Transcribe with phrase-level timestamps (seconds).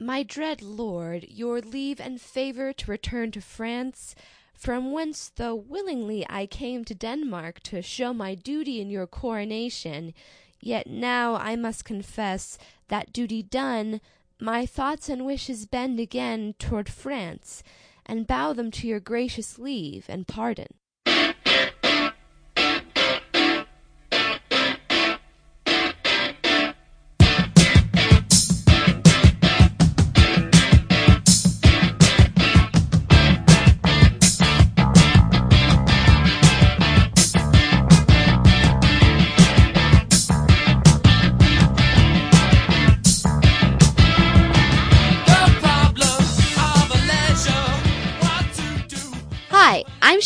[0.00, 4.16] My dread lord, your leave and favour to return to France,
[4.52, 10.12] from whence though willingly I came to Denmark to show my duty in your coronation,
[10.60, 14.00] yet now I must confess, that duty done,
[14.40, 17.62] my thoughts and wishes bend again toward France,
[18.04, 20.74] and bow them to your gracious leave and pardon.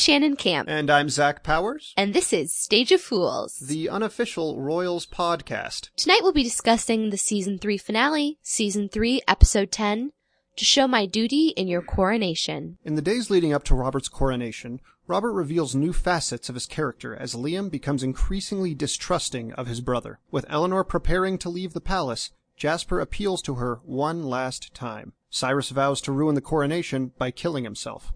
[0.09, 3.59] Shannon Camp, And I'm Zach Powers, and this is Stage of Fools.
[3.59, 5.91] the unofficial Royals podcast.
[5.97, 10.13] Tonight we'll be discussing the season 3 finale, season 3, episode 10,
[10.57, 12.79] To Show My Duty in Your Coronation.
[12.87, 17.15] In the days leading up to Robert's coronation, Robert reveals new facets of his character
[17.15, 20.21] as Liam becomes increasingly distrusting of his brother.
[20.31, 25.13] With Eleanor preparing to leave the palace, Jasper appeals to her one last time.
[25.29, 28.11] Cyrus vows to ruin the coronation by killing himself.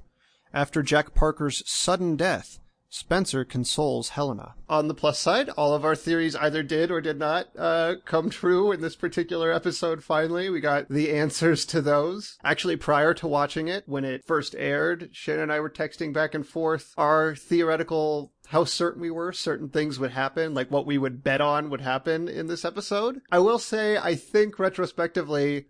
[0.54, 2.58] After Jack Parker's sudden death,
[2.90, 4.54] Spencer consoles Helena.
[4.68, 8.28] On the plus side, all of our theories either did or did not uh, come
[8.28, 10.04] true in this particular episode.
[10.04, 12.36] Finally, we got the answers to those.
[12.44, 16.34] Actually, prior to watching it, when it first aired, Shannon and I were texting back
[16.34, 20.98] and forth our theoretical how certain we were certain things would happen, like what we
[20.98, 23.22] would bet on would happen in this episode.
[23.30, 25.68] I will say, I think retrospectively,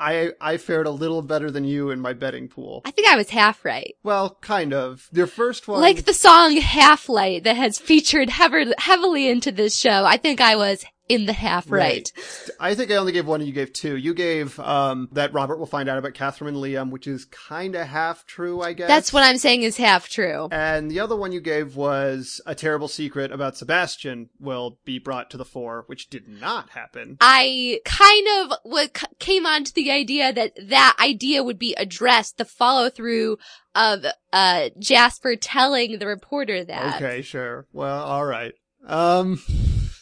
[0.00, 2.82] I I fared a little better than you in my betting pool.
[2.84, 3.94] I think I was half right.
[4.02, 5.08] Well, kind of.
[5.12, 9.76] Your first one, Like the song Half Light that has featured heav- heavily into this
[9.76, 12.12] show, I think I was in the half right.
[12.60, 13.96] I think I only gave one and you gave two.
[13.96, 17.74] You gave um that Robert will find out about Catherine and Liam, which is kind
[17.74, 18.88] of half true, I guess.
[18.88, 20.48] That's what I'm saying is half true.
[20.52, 25.30] And the other one you gave was a terrible secret about Sebastian will be brought
[25.30, 27.16] to the fore, which did not happen.
[27.20, 32.44] I kind of w- came onto the idea that that idea would be addressed, the
[32.44, 33.38] follow through
[33.74, 36.96] of uh Jasper telling the reporter that.
[36.96, 37.66] Okay, sure.
[37.72, 38.54] Well, all right.
[38.86, 39.40] Um,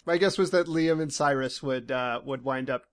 [0.06, 2.84] my guess was that Liam and Cyrus would uh would wind up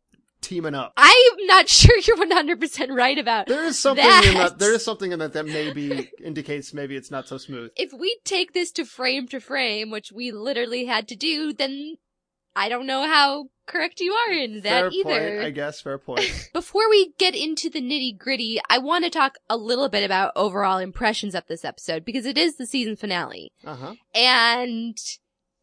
[0.41, 0.91] teaming up.
[0.97, 4.25] I'm not sure you're 100% right about There is something that.
[4.25, 4.59] in that.
[4.59, 7.71] There is something in that that maybe indicates maybe it's not so smooth.
[7.77, 11.95] if we take this to frame to frame, which we literally had to do, then
[12.55, 15.03] I don't know how correct you are in that fair either.
[15.35, 15.79] point, I guess.
[15.81, 16.49] Fair point.
[16.53, 20.33] Before we get into the nitty gritty, I want to talk a little bit about
[20.35, 23.53] overall impressions of this episode because it is the season finale.
[23.65, 23.93] Uh huh.
[24.13, 24.97] And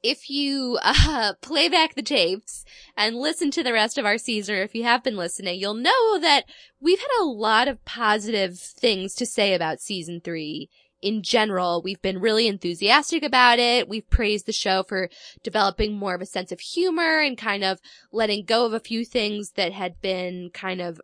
[0.03, 2.65] if you uh, play back the tapes
[2.97, 6.19] and listen to the rest of our season, if you have been listening, you'll know
[6.21, 6.44] that
[6.81, 10.69] we've had a lot of positive things to say about season three.
[11.03, 13.89] In general, we've been really enthusiastic about it.
[13.89, 15.09] We've praised the show for
[15.43, 17.81] developing more of a sense of humor and kind of
[18.12, 21.00] letting go of a few things that had been kind of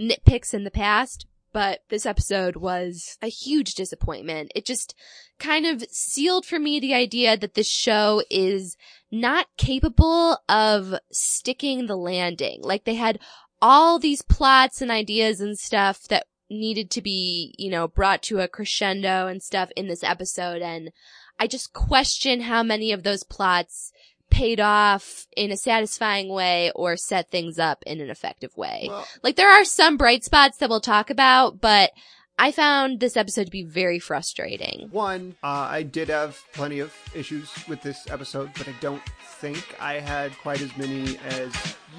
[0.00, 1.26] nitpicks in the past.
[1.52, 4.52] But this episode was a huge disappointment.
[4.54, 4.94] It just
[5.38, 8.76] kind of sealed for me the idea that this show is
[9.10, 12.60] not capable of sticking the landing.
[12.62, 13.18] Like they had
[13.62, 18.40] all these plots and ideas and stuff that needed to be, you know, brought to
[18.40, 20.62] a crescendo and stuff in this episode.
[20.62, 20.90] And
[21.38, 23.92] I just question how many of those plots
[24.36, 28.86] paid off in a satisfying way or set things up in an effective way.
[28.88, 31.90] Well, Like there are some bright spots that we'll talk about, but
[32.38, 34.88] I found this episode to be very frustrating.
[34.90, 39.00] One, uh, I did have plenty of issues with this episode, but I don't
[39.40, 41.50] think I had quite as many as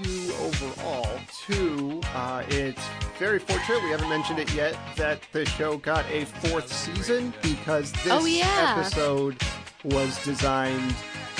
[0.04, 1.10] you overall.
[1.48, 2.84] Two, uh, it's
[3.18, 7.92] very fortunate, we haven't mentioned it yet, that the show got a fourth season because
[7.94, 8.76] this Oh, yeah.
[8.78, 9.42] episode
[9.84, 10.94] was designed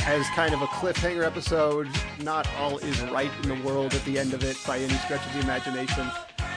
[0.08, 1.90] as kind of a cliffhanger episode.
[2.22, 5.26] Not all is right in the world at the end of it by any stretch
[5.26, 6.10] of the imagination.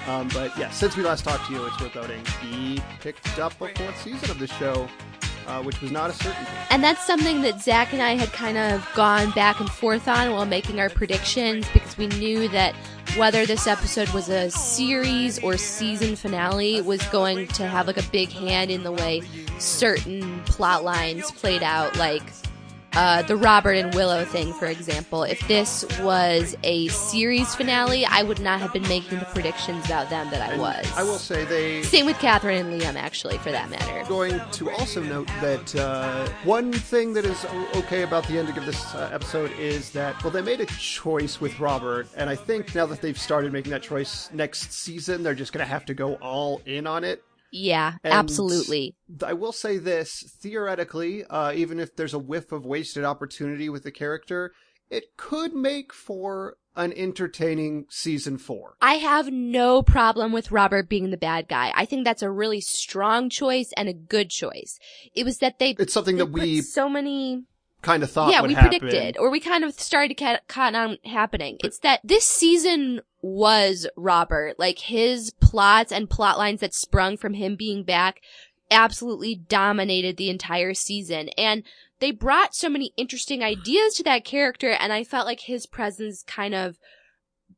[0.06, 3.52] Um, but yeah, since we last talked to you, it's worth noting he picked up
[3.60, 4.88] a fourth season of the show,
[5.48, 6.50] uh, which was not a certainty.
[6.70, 10.30] And that's something that Zach and I had kind of gone back and forth on
[10.30, 12.74] while making our predictions because we knew that
[13.16, 18.10] whether this episode was a series or season finale was going to have like a
[18.10, 19.22] big hand in the way
[19.58, 21.96] certain plot lines played out.
[21.96, 22.22] Like
[22.92, 28.22] uh, the Robert and Willow thing, for example, if this was a series finale, I
[28.22, 30.90] would not have been making the predictions about them that I was.
[30.96, 31.82] I will say they.
[31.82, 34.04] Same with Catherine and Liam, actually, for that matter.
[34.08, 37.44] Going to also note that uh, one thing that is
[37.76, 41.40] okay about the ending of this uh, episode is that, well, they made a choice
[41.40, 45.34] with Robert, and I think now that they've started making that choice next season, they're
[45.34, 47.22] just going to have to go all in on it.
[47.50, 48.94] Yeah, And- absolutely.
[49.24, 53.82] I will say this theoretically, uh, even if there's a whiff of wasted opportunity with
[53.82, 54.52] the character,
[54.88, 58.76] it could make for an entertaining season four.
[58.80, 61.72] I have no problem with Robert being the bad guy.
[61.74, 64.78] I think that's a really strong choice and a good choice.
[65.14, 67.44] It was that they, It's something they that we so many
[67.82, 68.78] kind of thought yeah, we happen.
[68.78, 71.58] predicted, or we kind of started to ca- caught on happening.
[71.64, 77.34] It's that this season was Robert, like his plots and plot lines that sprung from
[77.34, 78.20] him being back
[78.70, 81.28] absolutely dominated the entire season.
[81.36, 81.64] And
[81.98, 86.22] they brought so many interesting ideas to that character, and I felt like his presence
[86.26, 86.78] kind of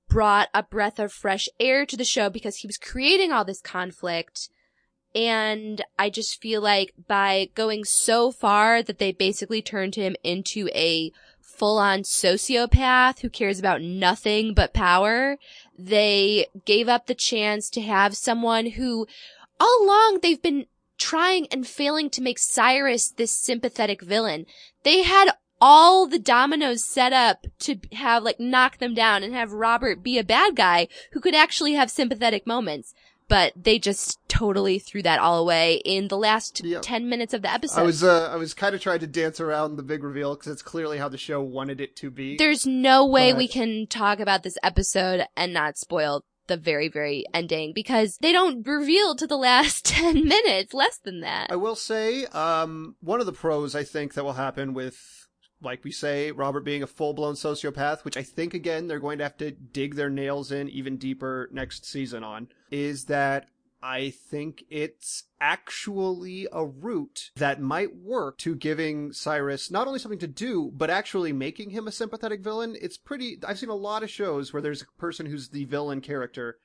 [0.08, 3.60] brought a breath of fresh air to the show because he was creating all this
[3.60, 4.50] conflict.
[5.14, 10.68] And I just feel like by going so far that they basically turned him into
[10.74, 15.36] a full on sociopath who cares about nothing but power,
[15.78, 19.06] they gave up the chance to have someone who
[19.60, 20.66] all along they've been
[20.98, 24.46] trying and failing to make Cyrus this sympathetic villain.
[24.82, 25.30] They had
[25.60, 30.18] all the dominoes set up to have like knock them down and have Robert be
[30.18, 32.94] a bad guy who could actually have sympathetic moments.
[33.28, 36.80] But they just totally threw that all away in the last Yeah.
[36.82, 37.80] 10 minutes of the episode.
[37.80, 40.52] I was uh, I was kind of trying to dance around the big reveal because
[40.52, 42.36] it's clearly how the show wanted it to be.
[42.36, 46.88] There's no way But- we can talk about this episode and not spoil the very,
[46.88, 51.46] very ending because they don't reveal to the last 10 minutes, less than that.
[51.50, 55.28] I will say, um, one of the pros I think that will happen with,
[55.62, 59.18] like we say, Robert being a full blown sociopath, which I think again they're going
[59.18, 63.46] to have to dig their nails in even deeper next season on, is that
[63.84, 70.20] I think it's actually a route that might work to giving Cyrus not only something
[70.20, 72.76] to do, but actually making him a sympathetic villain.
[72.80, 76.00] It's pretty, I've seen a lot of shows where there's a person who's the villain
[76.00, 76.58] character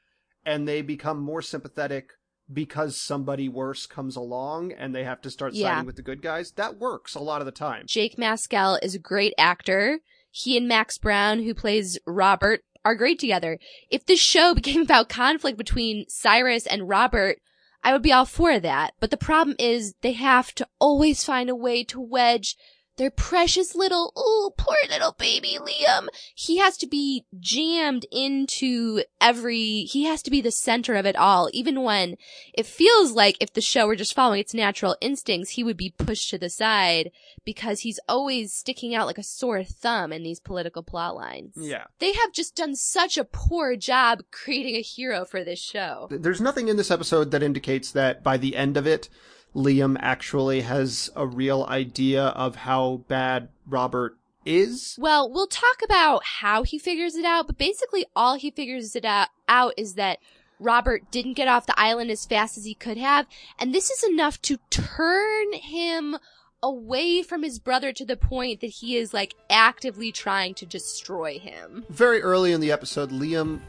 [0.45, 2.11] and they become more sympathetic
[2.53, 5.73] because somebody worse comes along and they have to start Yeah.
[5.73, 6.51] siding with the good guys.
[6.51, 7.85] That works a lot of the time.
[7.87, 9.99] Jake Maskall is a great actor.
[10.31, 13.59] He and Max Brown, who plays Robert, are great together.
[13.91, 17.39] If this show became about conflict between Cyrus and Robert,
[17.83, 18.93] I would be all for that.
[18.99, 22.55] But the problem is they have to always find a way to wedge
[22.97, 26.07] their precious little, oh, poor little baby Liam.
[26.35, 31.15] He has to be jammed into every, he has to be the center of it
[31.15, 32.17] all, even when
[32.53, 35.93] it feels like if the show were just following its natural instincts, he would be
[35.97, 37.11] pushed to the side
[37.45, 41.53] because he's always sticking out like a sore thumb in these political plot lines.
[41.55, 41.85] Yeah.
[41.99, 46.07] They have just done such a poor job creating a hero for this show.
[46.09, 49.09] There's nothing in this episode that indicates that by the end of it,
[49.55, 54.95] Liam actually has a real idea of how bad Robert is.
[54.99, 59.05] Well, we'll talk about how he figures it out, but basically all he figures it
[59.05, 60.19] out, out is that
[60.59, 63.27] Robert didn't get off the island as fast as he could have,
[63.59, 66.17] and this is enough to turn him
[66.63, 71.37] away from his brother to the point that he is like actively trying to destroy
[71.37, 71.85] him.
[71.89, 73.59] Very early in the episode, Liam,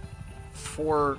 [0.53, 1.19] for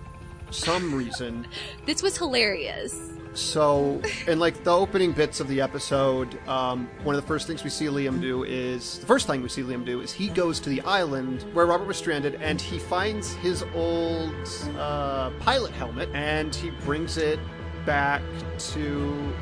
[0.49, 1.47] some reason,
[1.85, 2.97] This was hilarious.
[3.33, 7.63] So, in like the opening bits of the episode, um, one of the first things
[7.63, 10.59] we see Liam do is the first thing we see Liam do is he goes
[10.61, 14.33] to the island where Robert was stranded, and he finds his old
[14.77, 17.39] uh, pilot helmet, and he brings it
[17.85, 18.23] back
[18.57, 19.33] to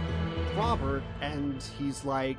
[0.57, 2.37] Robert, and he's like,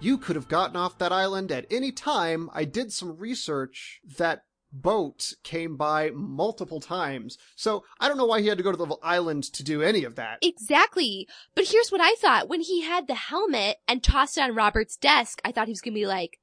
[0.00, 2.48] "You could have gotten off that island at any time.
[2.54, 7.38] I did some research that." Boat came by multiple times.
[7.56, 10.04] So I don't know why he had to go to the island to do any
[10.04, 10.38] of that.
[10.42, 11.28] Exactly.
[11.54, 12.48] But here's what I thought.
[12.48, 15.80] When he had the helmet and tossed it on Robert's desk, I thought he was
[15.80, 16.38] going to be like,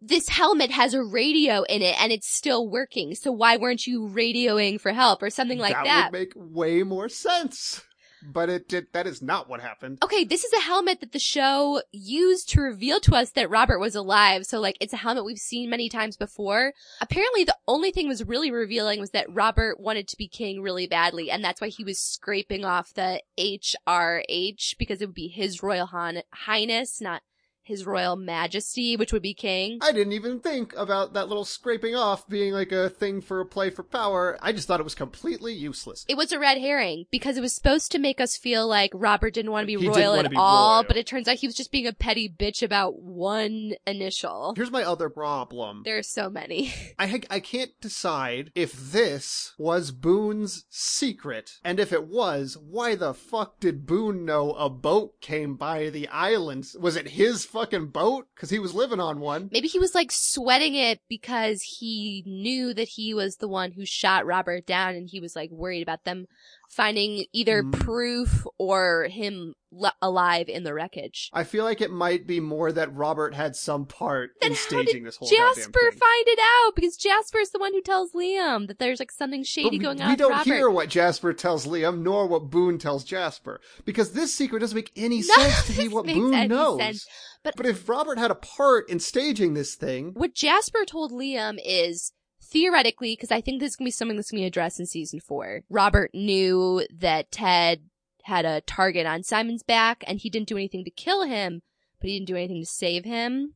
[0.00, 3.14] this helmet has a radio in it and it's still working.
[3.14, 5.84] So why weren't you radioing for help or something like that?
[5.84, 7.82] that would make way more sense.
[8.24, 8.86] But it did.
[8.92, 9.98] That is not what happened.
[10.02, 13.78] okay, this is a helmet that the show used to reveal to us that Robert
[13.78, 14.44] was alive.
[14.44, 16.72] So like it's a helmet we've seen many times before.
[17.00, 20.86] Apparently the only thing was really revealing was that Robert wanted to be king really
[20.86, 25.62] badly and that's why he was scraping off the HRH because it would be his
[25.62, 25.88] royal
[26.32, 27.22] highness, not
[27.62, 29.78] his royal majesty, which would be king.
[29.80, 33.46] I didn't even think about that little scraping off being like a thing for a
[33.46, 34.38] play for power.
[34.42, 36.04] I just thought it was completely useless.
[36.08, 39.34] It was a red herring because it was supposed to make us feel like Robert
[39.34, 40.84] didn't want to be He royal at be all, royal.
[40.88, 44.54] but it turns out he was just being a petty bitch about one initial.
[44.56, 45.82] Here's my other problem.
[45.84, 46.72] There are so many.
[46.98, 52.94] I ha- I can't decide if this was Boone's secret, and if it was, why
[52.94, 56.76] the fuck did Boone know a boat came by the islands?
[56.78, 58.26] Was it his fucking boat?
[58.34, 59.48] Because he was living on one.
[59.52, 63.84] Maybe he was like sweating it because he knew that he was the one who
[63.84, 66.26] shot Robert down and he was like worried about them
[66.72, 67.72] finding either Mm.
[67.80, 71.28] proof or him le- alive in the wreckage.
[71.32, 75.04] I feel like it might be more that Robert had some part Then in staging
[75.04, 79.00] this whole Jasper find it out because Jasper's the one who tells Liam that there's
[79.00, 80.44] like something But shady we, going on we don't Robert.
[80.44, 84.92] hear what Jasper tells Liam, nor what Boone tells Jasper, because this secret doesn't make
[84.96, 86.78] any No, sense to be what Boone knows.
[86.78, 87.06] sense.
[87.42, 91.58] But- but if Robert had a part in staging this thing, What Jasper told Liam
[91.62, 92.12] is
[92.52, 94.78] theoretically, because I think this is going to be something that's going to be addressed
[94.78, 95.62] in season four.
[95.70, 97.82] Robert knew that Ted
[98.24, 101.62] had a target on Simon's back and he didn't do anything to kill him,
[102.00, 103.54] but he didn't do anything to save him.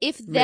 [0.00, 0.34] If Maybe.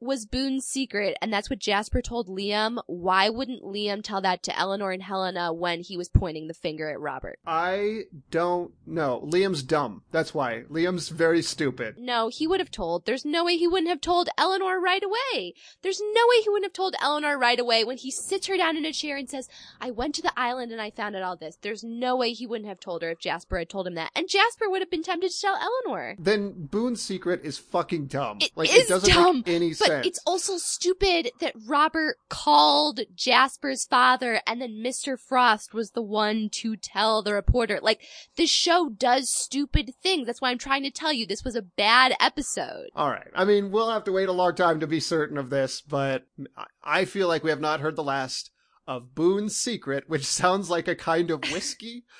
[0.00, 4.58] Was Boone's secret and that's what Jasper told Liam, why wouldn't Liam tell that to
[4.58, 7.38] Eleanor and Helena when he was pointing the finger at Robert?
[7.46, 9.26] I don't know.
[9.30, 10.02] Liam's dumb.
[10.10, 10.64] That's why.
[10.70, 11.96] Liam's very stupid.
[11.98, 13.04] No, he would have told.
[13.04, 15.54] There's no way he wouldn't have told Eleanor right away.
[15.82, 18.76] There's no way he wouldn't have told Eleanor right away when he sits her down
[18.76, 19.48] in a chair and says,
[19.80, 21.58] I went to the island and I found out all this.
[21.60, 24.10] There's no way he wouldn't have told her if Jasper had told him that.
[24.14, 26.16] And Jasper would have been tempted to tell Eleanor.
[26.18, 28.38] Then Boone's secret is fucking dumb.
[28.40, 29.89] It like is it doesn't dumb, make any But sense.
[30.04, 35.18] It's also stupid that Robert called Jasper's father and then Mr.
[35.18, 37.78] Frost was the one to tell the reporter.
[37.82, 38.00] Like,
[38.36, 40.26] this show does stupid things.
[40.26, 42.88] That's why I'm trying to tell you this was a bad episode.
[42.94, 43.28] All right.
[43.34, 46.26] I mean, we'll have to wait a long time to be certain of this, but
[46.56, 48.50] I- I feel like we have not heard the last
[48.86, 52.04] of Boone's secret, which sounds like a kind of whiskey.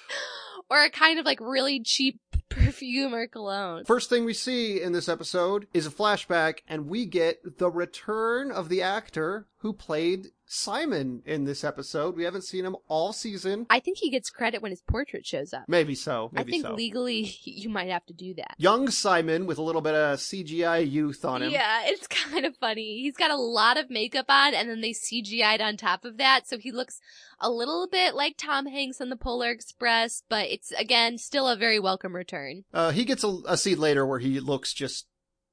[0.71, 3.85] or a kind of like really cheap perfume or cologne.
[3.85, 8.51] First thing we see in this episode is a flashback, and we get the return
[8.51, 12.17] of the actor who played Simon in this episode.
[12.17, 13.67] We haven't seen him all season.
[13.71, 15.63] I think he gets credit when his portrait shows up.
[15.69, 16.33] Maybe so.
[16.35, 16.75] I think so.
[16.75, 18.57] legally you might have to do that.
[18.59, 21.53] Young Simon with a little bit of CGI youth on him.
[21.53, 23.01] Yeah, it's kind of funny.
[23.01, 26.49] He's got a lot of makeup on and then they CGI'd on top of that,
[26.49, 27.01] so he looks
[27.39, 31.55] a little bit like Tom Hanks on the Polar Express, but it's again still a
[31.55, 32.65] very welcome return.
[32.75, 35.07] Uh, he gets a, a scene later where he looks just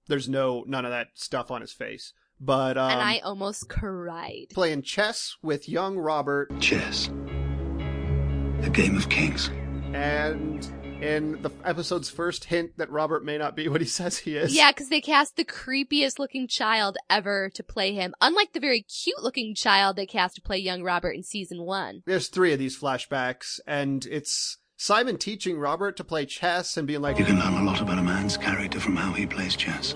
[0.07, 2.13] there's no none of that stuff on his face.
[2.39, 4.47] But um, and I almost cried.
[4.53, 7.07] playing chess with young Robert, Chess.
[8.61, 9.49] A game of kings.
[9.93, 10.67] and
[11.01, 14.55] in the episode's first hint that Robert may not be what he says he is.
[14.55, 18.81] Yeah, because they cast the creepiest looking child ever to play him, unlike the very
[18.81, 22.01] cute looking child they cast to play young Robert in season one.
[22.05, 27.01] There's three of these flashbacks, and it's Simon teaching Robert to play chess and being
[27.01, 29.93] like, You can learn a lot about a man's character from how he plays chess.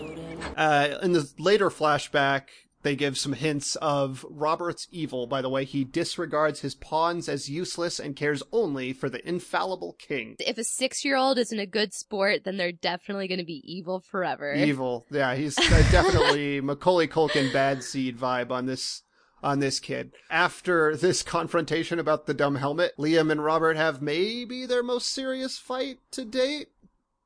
[0.56, 2.44] Uh, in the later flashback,
[2.84, 5.28] they give some hints of Robert's evil.
[5.28, 9.94] By the way, he disregards his pawns as useless and cares only for the infallible
[10.00, 10.36] king.
[10.40, 13.62] If a six year old isn't a good sport, then they're definitely going to be
[13.66, 14.54] evil forever.
[14.54, 15.06] Evil.
[15.12, 19.04] Yeah, he's definitely Macaulay Culkin bad seed vibe on this
[19.44, 20.12] on this kid.
[20.30, 25.58] After this confrontation about the dumb helmet, Liam and Robert have maybe their most serious
[25.58, 26.68] fight to date.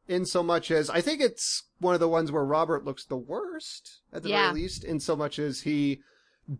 [0.07, 3.17] In so much as I think it's one of the ones where Robert looks the
[3.17, 4.51] worst, at the Yeah.
[4.51, 6.01] very least, in so much as he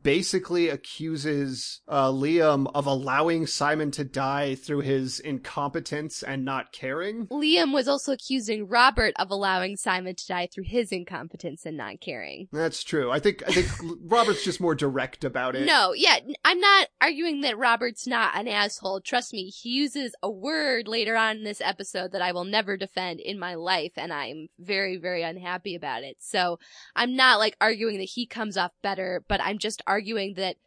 [0.04, 7.28] basically accuses uh, Liam of allowing Simon to die through his incompetence and not caring.
[7.28, 12.00] Liam was also accusing Robert of allowing Simon to die through his incompetence and not
[12.02, 12.48] caring.
[12.52, 13.12] That's true.
[13.12, 13.68] I think I think
[14.06, 15.66] Robert's just more direct about it.
[15.66, 19.02] No, yeah, I'm not arguing that Robert's not an asshole.
[19.02, 22.78] Trust me, he uses a word later on in this episode that I will never
[22.78, 26.18] defend in my life, and I'm very, very unhappy about it.
[26.20, 26.60] So
[26.96, 30.58] I'm not like arguing that he comes off better, but I'm just arguing that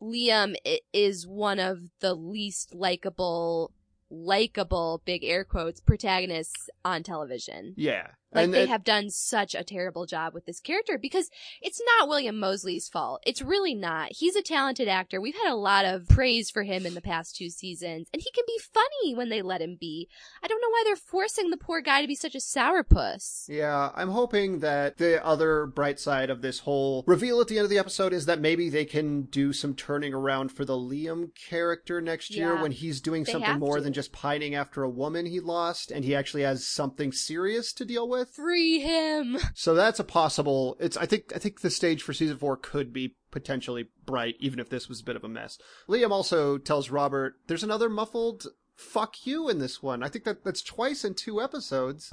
[0.00, 0.54] Liam
[0.92, 3.72] is one of the least likable,
[4.10, 7.74] likable, big air quotes, protagonists on television.
[7.76, 8.08] Yeah.
[8.34, 11.30] Like and they it- have done such a terrible job with this character because
[11.62, 13.22] it's not William Moseley's fault.
[13.26, 14.08] It's really not.
[14.12, 15.20] He's a talented actor.
[15.20, 18.30] We've had a lot of praise for him in the past two seasons, and he
[18.32, 20.08] can be funny when they let him be.
[20.42, 23.48] I don't know why they're forcing the poor guy to be such a sourpuss.
[23.48, 27.64] Yeah, I'm hoping that the other bright side of this whole reveal at the end
[27.64, 31.34] of the episode is that maybe they can do some turning around for the Liam
[31.34, 33.82] character next year Yeah, when he's doing something more to.
[33.82, 37.84] than just pining after a woman he lost and he actually has something serious to
[37.84, 38.23] deal with.
[38.24, 38.34] With.
[38.34, 39.38] Free him.
[39.54, 40.76] So that's a possible.
[40.80, 44.58] It's I think I think the stage for season four could be potentially bright, even
[44.58, 45.58] if this was a bit of a mess.
[45.88, 50.02] Liam also tells Robert there's another muffled "fuck you" in this one.
[50.02, 52.12] I think that that's twice in two episodes.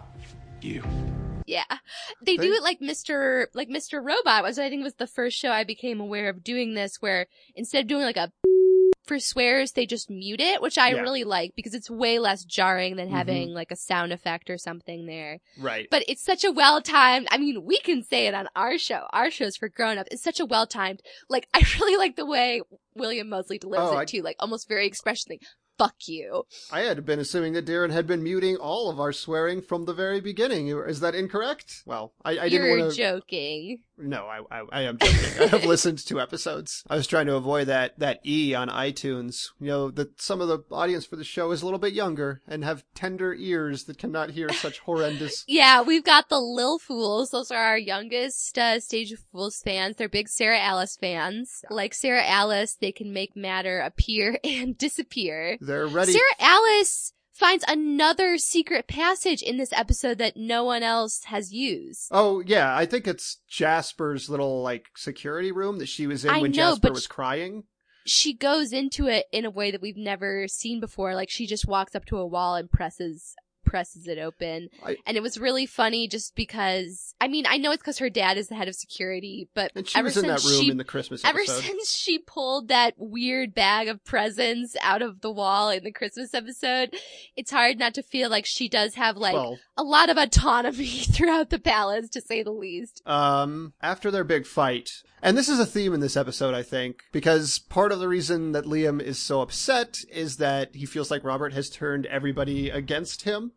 [0.62, 0.84] You.
[1.46, 1.64] Yeah.
[2.26, 3.48] They do it like Mr.
[3.54, 4.04] like Mr.
[4.04, 7.28] Robot, which I think was the first show I became aware of doing this where
[7.56, 8.32] instead of doing like a
[9.06, 11.02] for swears, they just mute it, which I Yeah.
[11.02, 13.14] really like because it's way less jarring than Mhm.
[13.14, 15.40] having like a sound effect or something there.
[15.58, 15.88] Right.
[15.90, 19.08] But it's such a well timed, I mean, we can say it on our show.
[19.12, 20.08] Our show's for grown up.
[20.12, 22.62] It's such a well timed, like, I really like the way
[22.96, 25.40] William Moseley delivers Oh, it I- too, like almost very expressionally.
[25.78, 26.44] Fuck you.
[26.72, 29.94] I had been assuming that Darren had been muting all of our swearing from the
[29.96, 30.68] very beginning.
[30.68, 31.82] Is that incorrect?
[31.88, 33.02] Well, I, I didn't want to.
[33.02, 33.32] You're want to.
[33.32, 33.80] joking.
[34.02, 35.44] No, I, I, I am joking.
[35.44, 36.84] I have listened to episodes.
[36.90, 39.50] I was trying to avoid that, that E on iTunes.
[39.60, 42.42] You know, that some of the audience for the show is a little bit younger
[42.48, 45.46] and have tender ears that cannot hear such horrendous.
[45.52, 47.32] Yeah, we've got the Lil Fools.
[47.32, 49.98] Those are our youngest uh, Stage of Fools fans.
[49.98, 51.64] They're big Sarah Alice fans.
[51.70, 55.58] Like Sarah Alice, they can make matter appear and disappear.
[55.60, 56.14] They're ready.
[56.14, 62.08] Sarah Alice finds another secret passage in this episode that no one else has used.
[62.12, 66.40] Oh, yeah, I think it's Jasper's little, like, security room that she was in I
[66.40, 67.64] when know, Jasper was sh- crying.
[68.06, 71.16] She goes into it in a way that we've never seen before.
[71.16, 74.70] Like she just walks up to a wall and presses presses it open.
[74.84, 78.10] I- and it was really funny just because I mean, I know it's because her
[78.10, 80.64] dad is the head of security, but And she ever was in that since room
[80.64, 81.30] she in the Christmas episode.
[81.30, 81.68] Ever episode.
[81.68, 86.34] since she pulled that weird bag of presents out of the wall in the Christmas
[86.34, 86.96] episode,
[87.36, 90.88] it's hard not to feel like she does have like well, a lot of autonomy
[91.12, 93.02] throughout the palace, to say the least.
[93.06, 94.92] um, after their big fight,
[95.22, 98.54] and this is a theme in this episode, I think, because part of the reason
[98.54, 103.24] that Liam is so upset is that he feels like Robert has turned everybody against
[103.24, 103.52] him.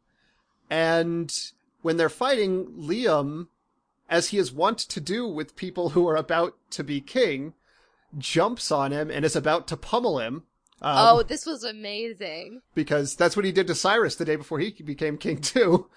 [0.70, 1.32] And
[1.82, 3.48] when they're fighting, Liam,
[4.08, 7.54] as he is wont to do with people who are about to be king,
[8.16, 10.44] jumps on him and is about to pummel him.
[10.82, 12.60] Um, oh, this was amazing.
[12.74, 15.88] because that's what he did to Cyrus the day before he became king too.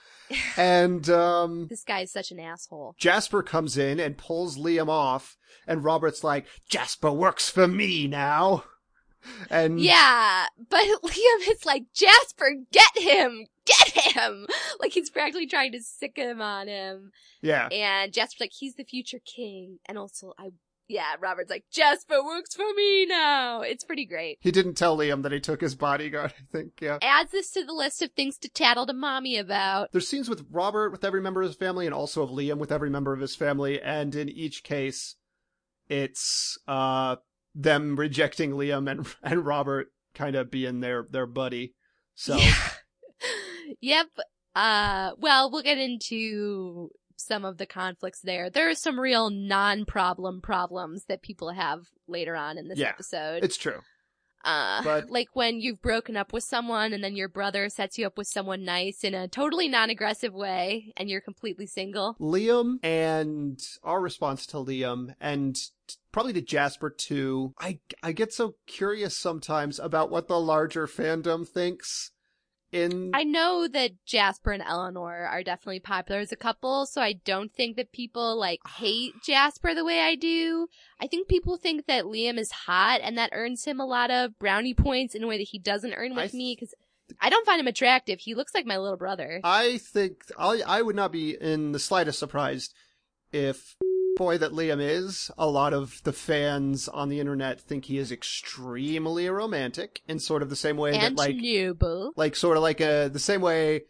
[0.58, 2.96] And um This guy is such an asshole.
[2.98, 8.66] Jasper comes in and pulls Liam off, and Robert's like, Jasper works for me now.
[9.50, 13.48] And Yeah, but Liam is like, Jasper, get him!
[13.68, 14.48] Get him!
[14.80, 17.12] Like he's practically trying to sic him on him.
[17.42, 19.80] yeah, And Jasper's like, he's the future king.
[19.88, 20.52] And also, I,
[20.88, 23.62] yeah, Robert's like, Jasper works for me now.
[23.62, 24.38] It's pretty great.
[24.40, 26.34] he didn't tell Liam that he took his bodyguard.
[26.40, 27.00] I think, yeah.
[27.02, 29.92] Adds this to the list of things to tattle to mommy about.
[29.92, 32.72] There's scenes with Robert with every member of his family, and also of Liam with
[32.72, 35.16] every member of his family, and in each case,
[35.90, 37.16] it's uh
[37.56, 41.74] them rejecting Liam and and Robert kind of being their their buddy.
[42.14, 42.38] So
[43.82, 44.08] yep.
[44.56, 48.50] Uh, well, we'll get into some of the conflicts there.
[48.50, 53.44] There are some real non-problem problems that people have later on in this Yeah, episode.
[53.44, 53.80] it's true.
[54.46, 58.06] Uh, But- like when you've broken up with someone and then your brother sets you
[58.06, 62.16] up with someone nice in a totally non-aggressive way and you're completely single.
[62.20, 65.58] Liam and our response to Liam and
[66.12, 67.54] probably to Jasper too.
[67.60, 72.12] I I get so curious sometimes about what the larger fandom thinks
[72.72, 77.14] in I know that Jasper and Eleanor are definitely popular as a couple, so I
[77.14, 80.68] don't think that people like hate Jasper the way I do.
[81.00, 84.38] I think people think that Liam is hot and that earns him a lot of
[84.40, 86.74] brownie points in a way that he doesn't earn with th- me because
[87.22, 88.20] I don't find him attractive.
[88.20, 89.40] He looks like my little brother.
[89.44, 92.74] I think I I would not be in the slightest surprised
[93.32, 93.76] if
[94.18, 98.12] boy that Liam is, a lot of the fans on the internet think he is
[98.12, 102.14] extremely romantic in sort of the same way that like noble.
[102.16, 103.84] like sort of like uh the same way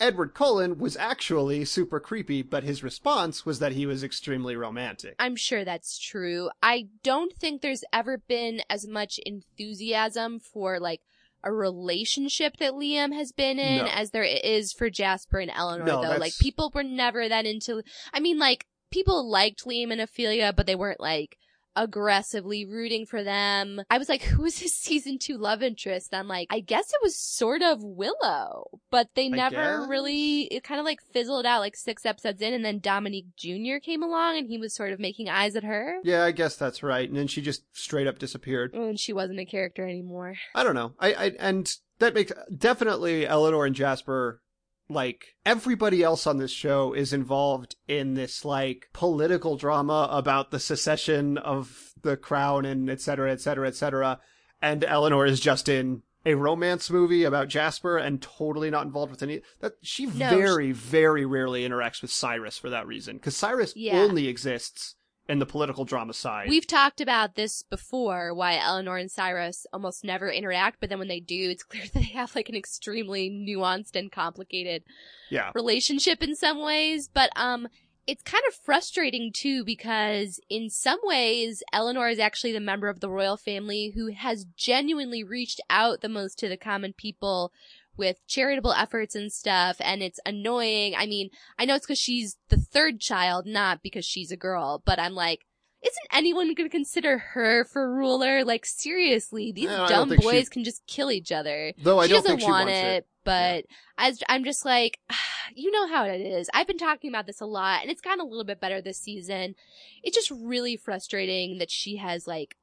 [0.00, 5.16] Edward Cullen was actually super creepy, but his response was that he was extremely romantic.
[5.18, 6.50] I'm sure that's true.
[6.62, 11.00] I don't think there's ever been as much enthusiasm for like
[11.42, 13.86] a relationship that Liam has been in No.
[13.92, 16.02] as there is for Jasper and Eleanor No, though.
[16.02, 20.52] that's- Like people were never that into I mean like people liked Liam and Ophelia,
[20.52, 21.38] but they weren't like
[21.78, 23.80] aggressively rooting for them.
[23.88, 26.12] I was like, who is his season two love interest?
[26.12, 30.64] And I'm like, I guess it was sort of Willow, but they never really, it
[30.64, 33.78] kind of like fizzled out like six episodes in and then Dominique Jr.
[33.82, 35.98] came along and he was sort of making eyes at her.
[36.02, 37.08] Yeah, I guess that's right.
[37.08, 38.72] And then she just straight up disappeared.
[38.74, 40.34] Oh, and she wasn't a character anymore.
[40.54, 40.92] I don't know.
[40.98, 44.40] I, I and that makes definitely Eleanor and Jasper
[44.88, 50.58] like everybody else on this show is involved in this like political drama about the
[50.60, 54.20] secession of the crown and et cetera, et cetera, et cetera.
[54.62, 59.22] And Eleanor is just in a romance movie about Jasper and totally not involved with
[59.22, 63.74] any that she No, very very rarely interacts with Cyrus for that reason because Cyrus
[63.76, 64.00] Yeah.
[64.02, 64.96] only exists
[65.28, 66.48] in the political drama side.
[66.48, 71.08] We've talked about this before, why Eleanor and Cyrus almost never interact, but then when
[71.08, 74.84] they do, it's clear that they have like an extremely nuanced and complicated
[75.30, 77.08] yeah, relationship in some ways.
[77.12, 77.68] But, um,
[78.06, 83.00] it's kind of frustrating too because in some ways, Eleanor is actually the member of
[83.00, 87.52] the royal family who has genuinely reached out the most to the common people
[87.98, 89.76] with charitable efforts and stuff.
[89.80, 90.94] And it's annoying.
[90.96, 94.82] I mean, I know it's because she's the third child, not because she's a girl,
[94.86, 95.44] but I'm like,
[95.82, 98.44] isn't anyone going to consider her for ruler?
[98.44, 101.72] Like seriously, these Yeah, dumb think she- boys can just kill each other.
[101.82, 103.06] though I she don't doesn't think she want wants it, it.
[103.24, 103.64] but
[103.96, 104.98] as I'm just like,
[105.54, 106.50] you know how it is.
[106.52, 108.98] I've been talking about this a lot, and it's gotten a little bit better this
[108.98, 109.54] season.
[110.02, 112.56] It's just really frustrating that she has like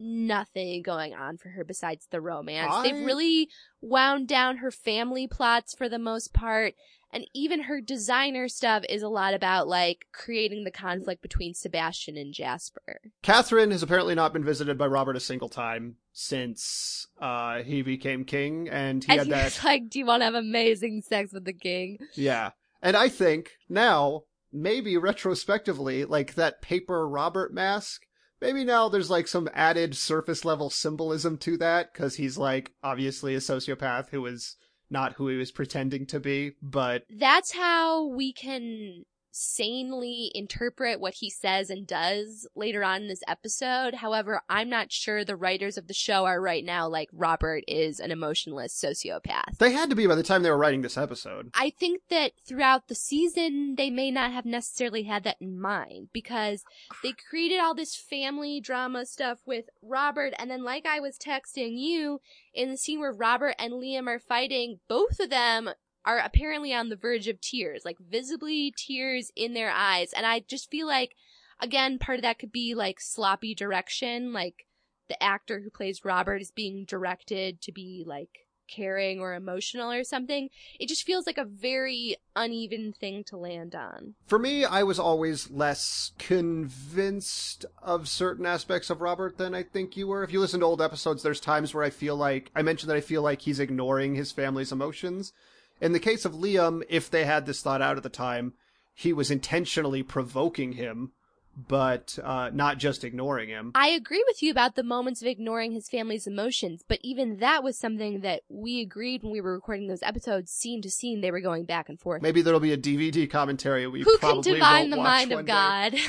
[0.00, 2.72] nothing going on for her besides the romance.
[2.72, 3.48] I- They've really
[3.80, 6.74] wound down her family plots for the most part.
[7.12, 12.16] And even her designer stuff is a lot about like creating the conflict between Sebastian
[12.16, 13.00] and Jasper.
[13.20, 18.24] Catherine has apparently not been visited by Robert a single time since uh he became
[18.24, 21.32] king, and he and had he that like, "Do you want to have amazing sex
[21.32, 22.50] with the king?" Yeah.
[22.80, 28.02] And I think now, maybe retrospectively, like that paper Robert mask,
[28.40, 33.34] maybe now there's like some added surface level symbolism to that, because he's like obviously
[33.34, 34.56] a sociopath who is
[34.90, 41.14] not who he was pretending to be, but that's how we can sanely interpret what
[41.14, 43.94] he says and does later on in this episode.
[43.94, 48.00] However, I'm not sure the writers of the show are right now like Robert is
[48.00, 49.58] an emotionless sociopath.
[49.58, 51.50] they had to be by the time they were writing this episode.
[51.54, 56.08] I think that throughout the season, they may not have necessarily had that in mind
[56.12, 56.64] because
[57.02, 60.34] they created all this family drama stuff with Robert.
[60.38, 62.20] And then, like I was texting you,
[62.52, 65.70] in the scene where Robert and Liam are fighting, both of them
[66.04, 70.12] are apparently on the verge of tears, like visibly tears in their eyes.
[70.12, 71.14] And I just feel like,
[71.60, 74.32] again, part of that could be like sloppy direction.
[74.32, 74.66] Like
[75.08, 80.04] the actor who plays Robert is being directed to be like caring or emotional or
[80.04, 80.48] something.
[80.78, 84.14] It just feels like a very uneven thing to land on.
[84.26, 89.96] For me, I was always less convinced of certain aspects of Robert than I think
[89.96, 90.22] you were.
[90.22, 92.96] If you listen to old episodes, there's times where I feel like, I mentioned that
[92.96, 95.32] I feel like he's ignoring his family's emotions.
[95.80, 98.54] In the case of Liam, if they had this thought out at the time,
[98.94, 101.12] he was intentionally provoking him,
[101.56, 103.72] but uh, not just ignoring him.
[103.74, 107.64] I agree with you about the moments of ignoring his family's emotions, but even that
[107.64, 111.30] was something that we agreed when we were recording those episodes, scene to scene, they
[111.30, 112.22] were going back and forth.
[112.22, 115.46] Maybe there'll be a DVD commentary we Who can divine won't the mind of.
[115.46, 115.94] God?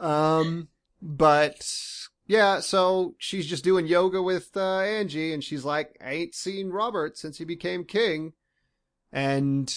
[0.00, 0.68] Um,
[1.00, 1.64] but
[2.26, 6.70] yeah, so she's just doing yoga with uh, Angie, and she's like, "I ain't seen
[6.70, 8.32] Robert since he became king,"
[9.14, 9.74] and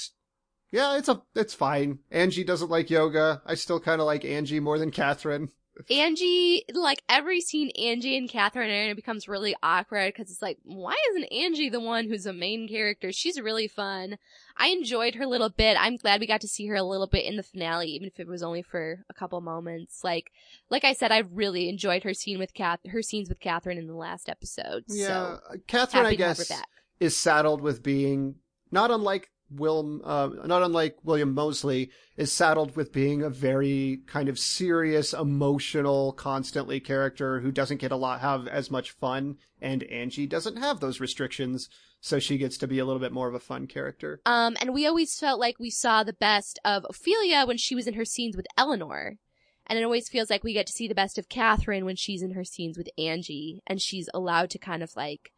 [0.72, 2.00] yeah, it's a it's fine.
[2.12, 3.42] Angie doesn't like yoga.
[3.46, 5.50] I still kind of like Angie more than Catherine.
[5.92, 10.42] Angie, like every scene Angie and Catherine are in, it becomes really awkward because it's
[10.42, 13.12] like, why isn't Angie the one who's a main character?
[13.12, 14.18] She's really fun.
[14.58, 15.78] I enjoyed her little bit.
[15.80, 18.20] I'm glad we got to see her a little bit in the finale, even if
[18.20, 20.04] it was only for a couple moments.
[20.04, 20.32] Like,
[20.72, 23.86] like I said, I really enjoyed her scene with Kath, her scenes with Catherine in
[23.86, 24.86] the last episode.
[24.88, 26.64] Yeah, so Catherine, I to have her guess,
[27.00, 28.36] is saddled with being
[28.72, 34.28] not unlike Will, uh, not unlike William Moseley, is saddled with being a very kind
[34.28, 39.84] of serious, emotional, constantly character who doesn't get a lot have as much fun, and
[39.84, 41.70] Angie doesn't have those restrictions,
[42.02, 44.20] so she gets to be a little bit more of a fun character.
[44.26, 47.88] Um, and we always felt like we saw the best of Ophelia when she was
[47.88, 49.18] in her scenes with Eleanor.
[49.66, 52.22] And it always feels like we get to see the best of Catherine when she's
[52.22, 55.32] in her scenes with Angie and she's allowed to kind of like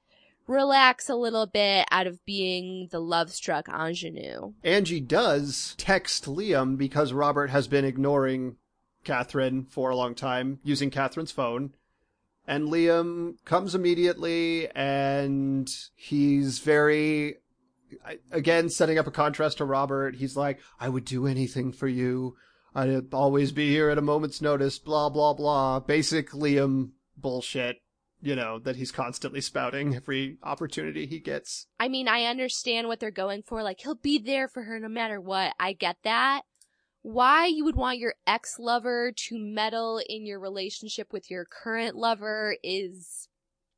[0.50, 4.54] relax a little bit out of being the love struck ingenue.
[4.64, 8.58] Angie does text Liam because Robert has been ignoring
[9.04, 11.76] Catherine for a long time, using Catherine's phone.
[12.48, 17.36] And Liam comes immediately and he's very,
[18.32, 20.16] again, setting up a contrast to Robert.
[20.16, 22.36] He's like, I would do anything for you.
[22.74, 25.80] I'd always be here at a moment's notice, blah, blah, blah.
[25.80, 27.78] Basic Liam bullshit,
[28.22, 31.68] you know, that he's constantly spouting every opportunity he gets.
[31.80, 33.64] I mean, I understand what they're going for.
[33.64, 35.54] Like, he'll be there for her no matter what.
[35.60, 36.42] I get that.
[37.02, 41.96] Why you would want your ex lover to meddle in your relationship with your current
[41.96, 43.30] lover is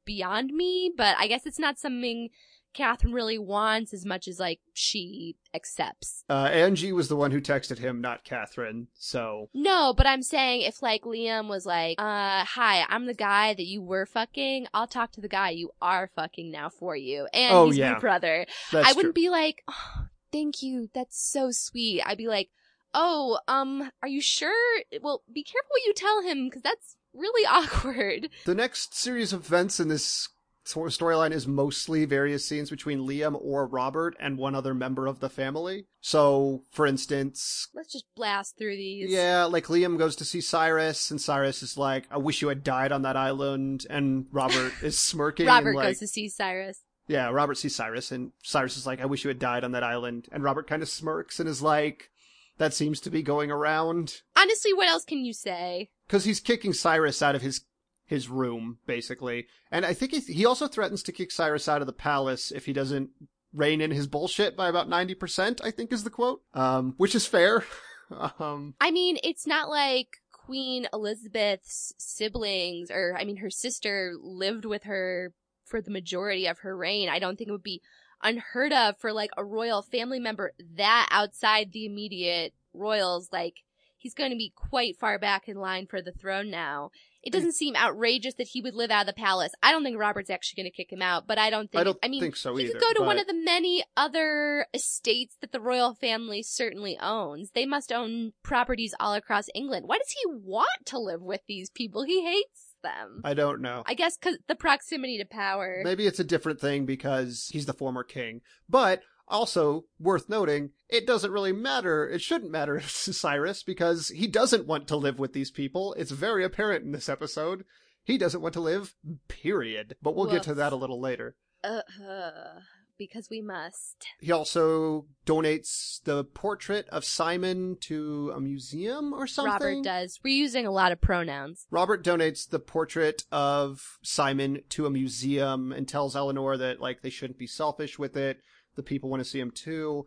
[0.06, 2.30] beyond me, but I guess it's not something
[2.74, 6.24] Catherine really wants as much as like she accepts.
[6.30, 8.88] Uh, Angie was the one who texted him, not Catherine.
[8.94, 13.54] So No, but I'm saying if like Liam was like, uh, hi, I'm the guy
[13.54, 17.28] that you were fucking, I'll talk to the guy you are fucking now for you.
[17.34, 17.94] And Oh, he's yeah.
[17.94, 18.46] my brother.
[18.72, 19.24] that's I wouldn't true.
[19.24, 22.02] be like, oh, thank you, that's so sweet.
[22.06, 22.50] I'd be like,
[22.94, 24.82] oh, um, are you sure?
[25.02, 28.30] Well, be careful what you tell him, because that's really awkward.
[28.46, 30.28] The next series of events in this
[30.66, 35.30] storyline is mostly various scenes between Liam or Robert and one other member of the
[35.30, 35.86] family.
[36.02, 39.12] So, for instance, Let's just blast through these.
[39.12, 42.64] yeah, like Liam goes to see Cyrus, and Cyrus is like, "I wish you had
[42.64, 45.48] died on that island," and Robert is smirking.
[45.48, 46.82] Robert like, goes to see Cyrus.
[47.08, 49.84] Yeah, Robert sees Cyrus, and Cyrus is like, I wish you had died on that
[49.84, 50.30] island.
[50.32, 52.10] And Robert kind of smirks and is like,
[52.58, 54.22] that seems to be going around.
[54.38, 55.90] Honestly, what else can you say?
[56.08, 57.66] Because he's kicking Cyrus out of his
[58.12, 59.48] his room, basically.
[59.72, 62.66] And I think he, he also threatens to kick Cyrus out of the palace if
[62.66, 63.10] he doesn't
[63.54, 66.42] rein in his bullshit by about 90%, I think is the quote.
[66.54, 67.64] Um, which is fair.
[68.40, 74.66] um, I mean, it's not like Queen Elizabeth's siblings, or I mean, her sister lived
[74.66, 75.32] with her
[75.64, 77.08] for the majority of her reign.
[77.08, 77.82] I don't think it would be
[78.22, 83.64] unheard of for like a royal family member that outside the immediate royals, like
[83.98, 86.92] he's going to be quite far back in line for the throne now.
[87.24, 89.52] It doesn't seem outrageous that he would live out of the palace.
[89.62, 91.82] I don't think Robert's actually going to kick him out, but I don't think.
[91.82, 92.74] I don't I mean, think so he either.
[92.74, 97.52] could go to one of the many other estates that the royal family certainly owns.
[97.52, 99.88] They must own properties all across England.
[99.88, 102.04] Why does he want to live with these people?
[102.04, 103.22] He hates them.
[103.24, 103.84] I don't know.
[103.86, 105.82] I guess because the proximity to power.
[105.84, 108.42] Maybe it's a different thing because he's the former king.
[108.68, 112.08] But also worth noting, it doesn't really matter.
[112.08, 115.94] It shouldn't matter to Cyrus because he doesn't want to live with these people.
[115.98, 117.66] It's very apparent in this episode.
[118.04, 118.96] He doesn't want to live,
[119.28, 119.96] period.
[120.02, 121.36] But we'll get to that a little later.
[121.64, 122.60] Uh, uh,
[122.98, 124.06] because we must.
[124.20, 129.52] He also donates the portrait of Simon to a museum or something.
[129.52, 130.20] Robert does.
[130.24, 131.66] We're using a lot of pronouns.
[131.72, 137.10] Robert donates the portrait of Simon to a museum and tells Eleanor that like they
[137.10, 138.40] shouldn't be selfish with it.
[138.76, 140.06] The people want to see him too.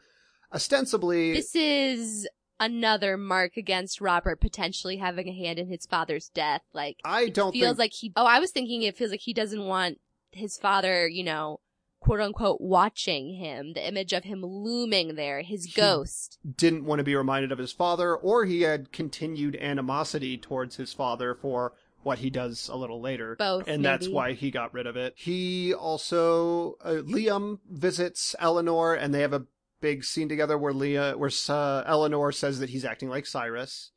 [0.52, 2.28] Ostensibly, This is
[2.60, 6.62] another mark against Robert potentially having a hand in his father's death.
[6.72, 9.34] Like, I don't feels think like he oh i was thinking it feels like he
[9.34, 9.98] doesn't want
[10.30, 11.58] his father you know
[12.00, 17.00] quote unquote watching him the image of him looming there his He- ghost didn't want
[17.00, 21.72] to be reminded of his father, or he had continued animosity towards his father for
[22.04, 23.36] what he does a little later.
[23.38, 25.14] both and that's why he got rid of it.
[25.16, 29.46] He also uh, Liam visits Eleanor, and they have a
[29.80, 33.90] big scene together where Leah, where uh, Eleanor says that he's acting like Cyrus,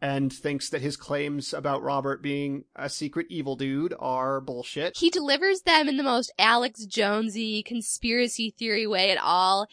[0.00, 4.96] and thinks that his claims about Robert being a secret evil dude are bullshit.
[4.98, 9.66] he delivers them in the most alex jonesy conspiracy theory way at all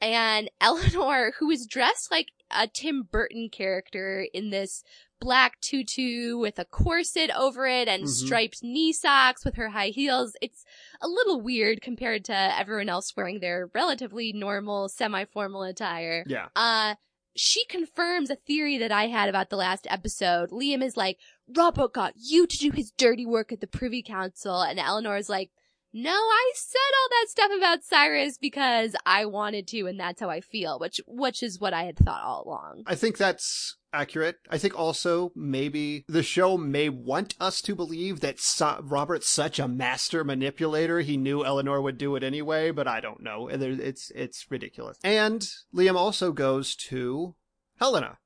[0.00, 4.82] and eleanor who is dressed like a tim burton character in this
[5.20, 8.08] black tutu with a corset over it and Mhm.
[8.08, 10.36] striped knee socks with her high heels.
[10.40, 10.64] It's
[11.00, 16.24] a little weird compared to everyone else wearing their relatively normal, semi-formal attire.
[16.28, 16.94] Yeah, Uh,
[17.36, 20.50] she confirms a theory that I had about the last episode.
[20.50, 24.60] Liam is like, Robert got you to do his dirty work at the Privy Council,
[24.60, 25.50] and Eleanor is like,
[25.90, 30.28] no, I said all that stuff about Cyrus because I wanted to, and that's how
[30.28, 32.82] I feel, which, which is what I had thought all along.
[32.86, 34.36] I think that's accurate.
[34.50, 39.58] I think also maybe the show may want us to believe that so- Robert's such
[39.58, 43.48] a master manipulator, he knew Eleanor would do it anyway, but I don't know.
[43.48, 44.98] It's it's ridiculous.
[45.02, 47.34] And Liam also goes to
[47.78, 48.18] Helena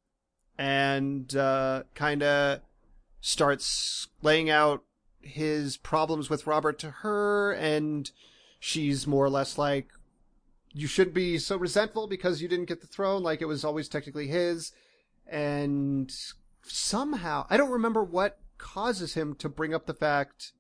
[0.59, 2.61] and uh, kind of
[3.21, 4.83] starts laying out
[5.21, 8.11] his problems with Robert to her, and
[8.59, 9.89] she's more or less like,
[10.73, 13.89] you shouldn't be so resentful because you didn't get the throne, like it was always
[13.89, 14.73] technically his.
[15.27, 16.13] And
[16.63, 20.53] somehow, I don't remember what causes him to bring up the fact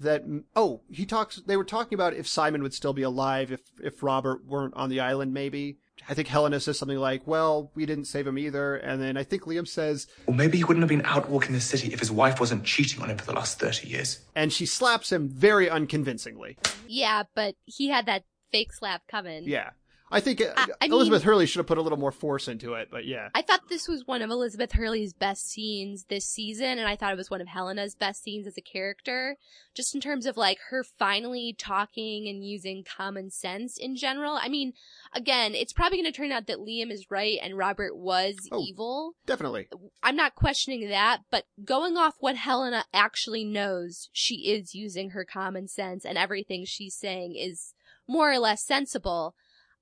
[0.00, 0.22] that,
[0.54, 4.02] oh, he talks, they were talking about if Simon would still be alive if, if
[4.02, 5.78] Robert weren't on the island, maybe.
[6.08, 8.76] I think Helena says something like, well, we didn't save him either.
[8.76, 11.60] And then I think Liam says, well maybe he wouldn't have been out walking the
[11.60, 14.20] city if his wife wasn't cheating on him for the last 30 years.
[14.36, 16.56] and she slaps him very unconvincingly.
[16.86, 18.22] Yeah, but he had that
[18.52, 19.42] fake slap coming.
[19.44, 19.70] Yeah.
[20.10, 22.74] I think uh, I- Elizabeth mean- Hurley should have put a little more force into
[22.74, 23.28] it, but yeah.
[23.34, 27.12] I thought this was one of Elizabeth Hurley's best scenes this season, and I thought
[27.12, 29.36] it was one of Helena's best scenes as a character,
[29.74, 34.38] just in terms of like her finally talking and using common sense in general.
[34.40, 34.72] I mean,
[35.12, 38.60] again, it's probably going to turn out that Liam is right and Robert was Oh.
[38.62, 39.14] evil.
[39.26, 39.68] Definitely.
[40.02, 45.24] I'm not questioning that, but going off what Helena actually knows, she is using her
[45.24, 47.74] common sense, and everything she's saying is
[48.08, 49.34] more or less sensible.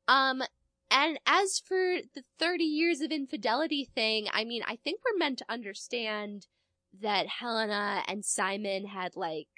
[0.09, 0.43] Um,
[0.91, 5.39] and as for the 30 years of infidelity thing, I mean, I think we're meant
[5.39, 6.47] to understand
[7.01, 9.49] that Helena and Simon had like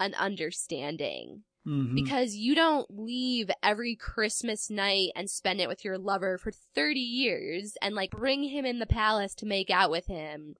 [0.00, 1.44] an understanding.
[1.66, 1.94] Mhm.
[1.94, 7.00] Because you don't leave every Christmas night and spend it with your lover for 30
[7.00, 10.54] years and like bring him in the palace to make out with him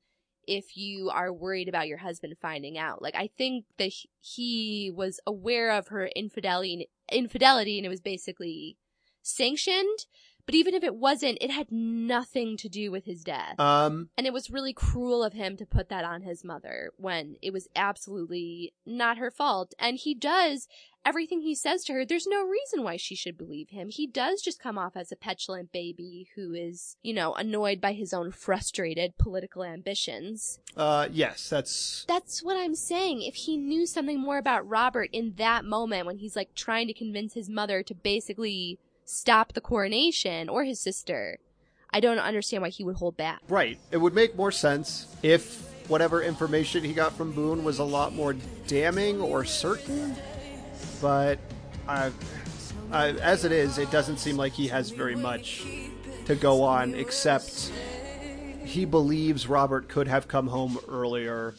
[0.46, 3.00] if you are worried about your husband finding out.
[3.00, 8.00] Like, I think that he- he was aware of her infidelity, infidelity and it was
[8.00, 8.76] basically
[9.28, 10.06] sanctioned.
[10.46, 13.60] But even if it wasn't, it had nothing to do with his death.
[13.60, 17.36] um, And it was really cruel of him to put that on his mother when
[17.42, 19.74] it was absolutely not her fault.
[19.78, 20.66] And he does
[21.04, 22.06] everything he says to her.
[22.06, 23.90] There's no reason why she should believe him.
[23.90, 27.92] He does just come off as a petulant baby who is, you know, annoyed by
[27.92, 30.60] his own frustrated political ambitions.
[30.78, 33.20] uh, yes, that's That's what I'm saying.
[33.20, 36.94] If he knew something more about Robert in that moment when he's like trying to
[36.94, 38.78] convince his mother to basically
[39.08, 41.38] stop the coronation or his sister,
[41.90, 43.40] I don't understand why he would hold back.
[43.48, 43.78] right.
[43.90, 48.14] It would make more sense if whatever information he got from Boone was a lot
[48.14, 48.34] more
[48.66, 50.14] damning or certain.
[51.00, 51.38] But
[51.88, 52.10] I,
[52.90, 55.64] I, as it is, it doesn't seem like he has very much
[56.26, 57.72] to go on except
[58.64, 61.54] he believes Robert could have come home earlier.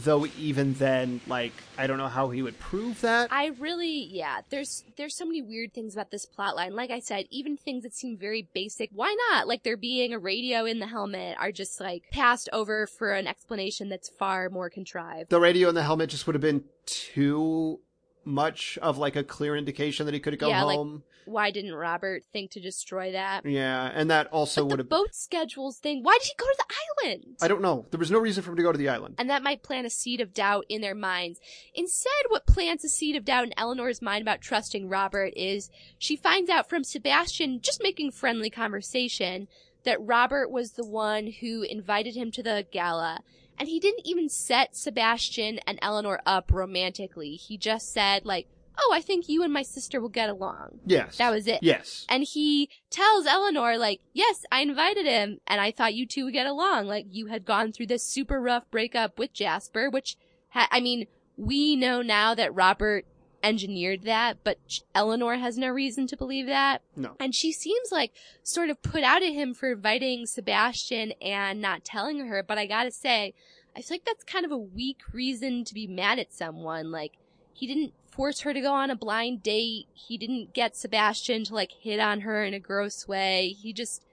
[0.00, 3.32] Though even then, like I don't know how he would prove that.
[3.32, 4.42] I really, yeah.
[4.48, 6.76] There's there's so many weird things about this plot line.
[6.76, 8.90] Like I said, even things that seem very basic.
[8.92, 9.48] Why not?
[9.48, 13.26] Like there being a radio in the helmet are just like passed over for an
[13.26, 15.30] explanation that's far more contrived.
[15.30, 17.80] the radio in the helmet just would have been too
[18.24, 21.02] much of like a clear indication that he could have gone Yeah, like- home.
[21.28, 23.44] Why didn't Robert think to destroy that?
[23.44, 24.88] yeah, and that also would have.
[24.88, 26.02] boat schedules thing.
[26.02, 26.74] Why did he go to the
[27.06, 27.36] island?
[27.42, 27.86] I don't know.
[27.90, 29.16] There was no reason for him to go to the island.
[29.18, 31.40] and that might plant a seed of doubt in their minds.
[31.74, 36.16] Instead, what plants a seed of doubt in Eleanor's mind about trusting Robert is she
[36.16, 39.48] finds out from Sebastian, just making friendly conversation,
[39.84, 43.20] that Robert was the one who invited him to the gala.
[43.58, 47.34] And he didn't even set Sebastian and Eleanor up romantically.
[47.34, 48.46] He just said, like,
[48.78, 50.80] oh, I think you and my sister will get along.
[50.86, 51.60] Yes, That was it.
[51.62, 56.24] Yes, And he tells Eleanor, like, yes, I invited him, and I thought you two
[56.26, 56.86] would get along.
[56.86, 60.16] Like, you had gone through this super rough breakup with Jasper, which,
[60.50, 63.04] ha- I mean, we know now that Robert
[63.42, 64.58] engineered that, but
[64.94, 66.82] Eleanor has no reason to believe that.
[66.96, 67.14] no.
[67.20, 68.12] And she seems like
[68.42, 72.66] sort of put out at him for inviting Sebastian and not telling her, but I
[72.66, 73.34] gotta say,
[73.76, 76.90] I feel like that's kind of a weak reason to be mad at someone.
[76.90, 77.12] Like,
[77.58, 79.86] he didn't force her to go on a blind date.
[79.94, 83.48] He didn't get Sebastian to like hit on her in a gross way.
[83.60, 84.04] He just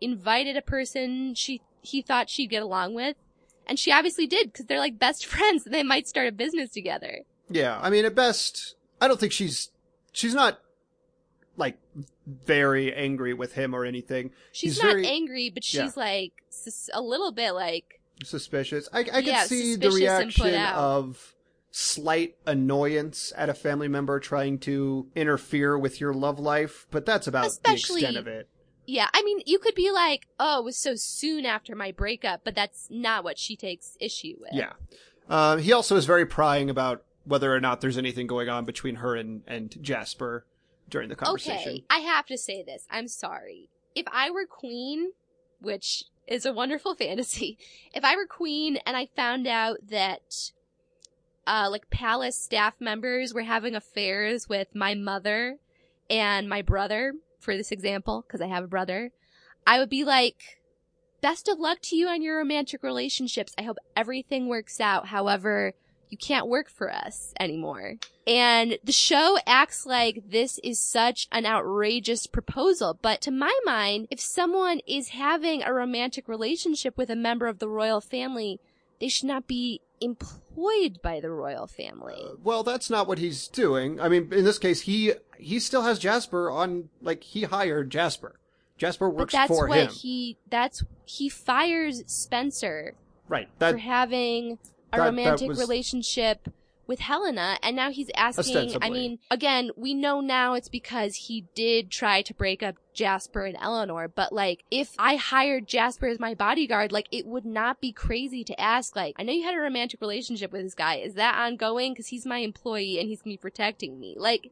[0.00, 3.16] invited a person she he thought she'd get along with.
[3.66, 6.70] And she obviously did because they're like best friends and they might start a business
[6.70, 7.20] together.
[7.50, 9.70] Yeah, I mean, at best, I don't think she's
[10.12, 10.58] she's not
[11.56, 11.76] like
[12.26, 14.30] very angry with him or anything.
[14.52, 18.88] She's He's not very- angry, but she's like sus- a little bit like Suspicious.
[18.92, 21.34] I, I can Yeah, see the suspicious and put reaction of
[21.70, 27.26] slight annoyance at a family member trying to interfere with your love life, but that's
[27.26, 28.48] about Especially- the extent of it.
[28.90, 32.40] Yeah, I mean, you could be like, oh, it was so soon after my breakup,
[32.42, 34.54] but that's not what she takes issue with.
[34.54, 34.72] Yeah.
[35.28, 38.96] Uh, he also is very prying about whether or not there's anything going on between
[38.96, 40.46] her and, and Jasper
[40.88, 41.72] during the conversation.
[41.72, 42.86] Okay, I have to say this.
[42.90, 43.68] I'm sorry.
[43.94, 45.12] If I were queen,
[45.60, 47.58] which is a wonderful fantasy,
[47.92, 50.52] if I were queen and I found out that,
[51.48, 55.56] uh, like palace staff members were having affairs with my mother
[56.10, 59.10] and my brother, for this example, because I have a brother,
[59.66, 60.58] I would be like,
[61.20, 63.54] best of luck to you on your romantic relationships.
[63.58, 65.06] I hope everything works out.
[65.08, 65.72] However,
[66.10, 67.94] you can't work for us anymore.
[68.26, 72.98] And the show acts like this is such an outrageous proposal.
[73.00, 77.58] But to my mind, if someone is having a romantic relationship with a member of
[77.58, 78.60] the royal family,
[79.00, 82.22] they should not be employed by the royal family.
[82.24, 84.00] Uh, well, that's not what he's doing.
[84.00, 86.88] I mean, in this case, he he still has Jasper on.
[87.00, 88.38] Like he hired Jasper.
[88.76, 89.88] Jasper works But that's for what him.
[89.88, 92.94] he, that's, he fires Spencer
[93.26, 93.48] right.
[93.58, 96.48] for having a that- that romantic was- relationship
[96.88, 98.76] with Helena, and now he's asking.
[98.82, 103.44] I mean, again, we know now it's because he did try to break up Jasper
[103.44, 107.80] and Eleanor, but like, if I hired Jasper as my bodyguard, like, it would not
[107.80, 110.96] be crazy to ask, like, I know you had a romantic relationship with this guy.
[110.96, 111.92] Is that ongoing?
[111.92, 114.16] Because he's my employee and he's gonna be protecting me.
[114.18, 114.50] Like,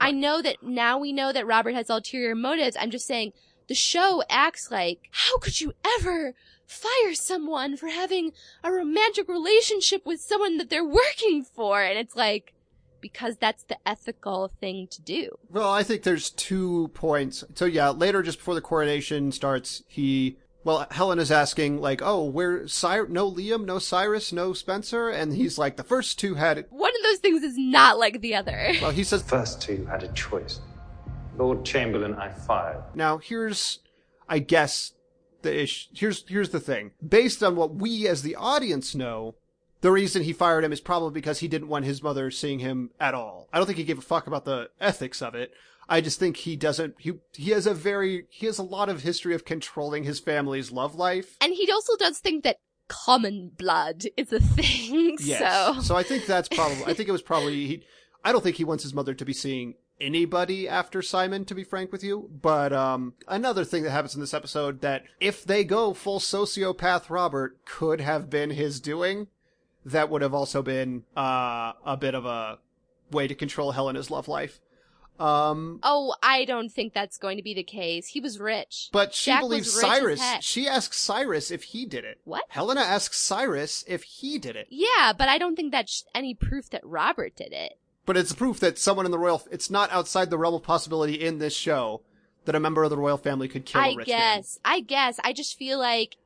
[0.00, 2.76] I know that now we know that Robert has ulterior motives.
[2.78, 3.32] I'm just saying
[3.66, 6.34] the show acts like, how could you ever
[6.68, 11.82] fire someone for having a romantic relationship with someone that they're working for?
[11.82, 12.52] And it's like,
[13.00, 15.30] because that's the ethical thing to do.
[15.50, 17.42] Well, I think there's two points.
[17.54, 22.24] So yeah, later, just before the coronation starts, he, well, Helen is asking, like, oh,
[22.24, 25.08] where, Cy- no Liam, no Cyrus, no Spencer?
[25.08, 28.34] And he's like, the first two had, One of those things is not like the
[28.34, 28.72] other.
[28.82, 30.60] well, he says, First two had a choice.
[31.36, 32.82] Lord Chamberlain I fired.
[32.94, 33.78] now here's,
[34.28, 34.92] I guess,
[35.42, 36.92] the ish, here's, here's the thing.
[37.06, 39.34] Based on what we as the audience know,
[39.80, 42.90] the reason he fired him is probably because he didn't want his mother seeing him
[42.98, 43.48] at all.
[43.52, 45.52] I don't think he gave a fuck about the ethics of it.
[45.88, 49.02] I just think he doesn't, he, he has a very, he has a lot of
[49.02, 51.36] history of controlling his family's love life.
[51.40, 52.58] And he also does think that
[52.88, 55.16] common blood is a thing.
[55.20, 55.86] Yes.
[55.86, 57.84] So I think that's probably, I think it was probably, he,
[58.24, 61.64] I don't think he wants his mother to be seeing anybody after Simon, to be
[61.64, 62.30] frank with you.
[62.42, 67.10] But, um, another thing that happens in this episode that if they go full sociopath
[67.10, 69.28] Robert could have been his doing,
[69.84, 72.58] that would have also been, uh, a bit of a
[73.10, 74.60] way to control Helena's love life.
[75.18, 78.06] Um, Oh, I don't think that's going to be the case.
[78.08, 78.88] He was rich.
[78.92, 80.22] but she Jack believes Cyrus.
[80.42, 82.20] She asks Cyrus if he did it.
[82.24, 82.44] What?
[82.50, 84.68] Helena asks Cyrus if he did it.
[84.70, 87.78] Yeah, but I don't think that's any proof that Robert did it.
[88.08, 91.12] But it's proof that someone in the royal, it's not outside the realm of possibility
[91.12, 92.00] in this show
[92.46, 94.58] that a member of the royal family could kill I guess.
[94.64, 95.20] I guess.
[95.22, 96.16] I just feel like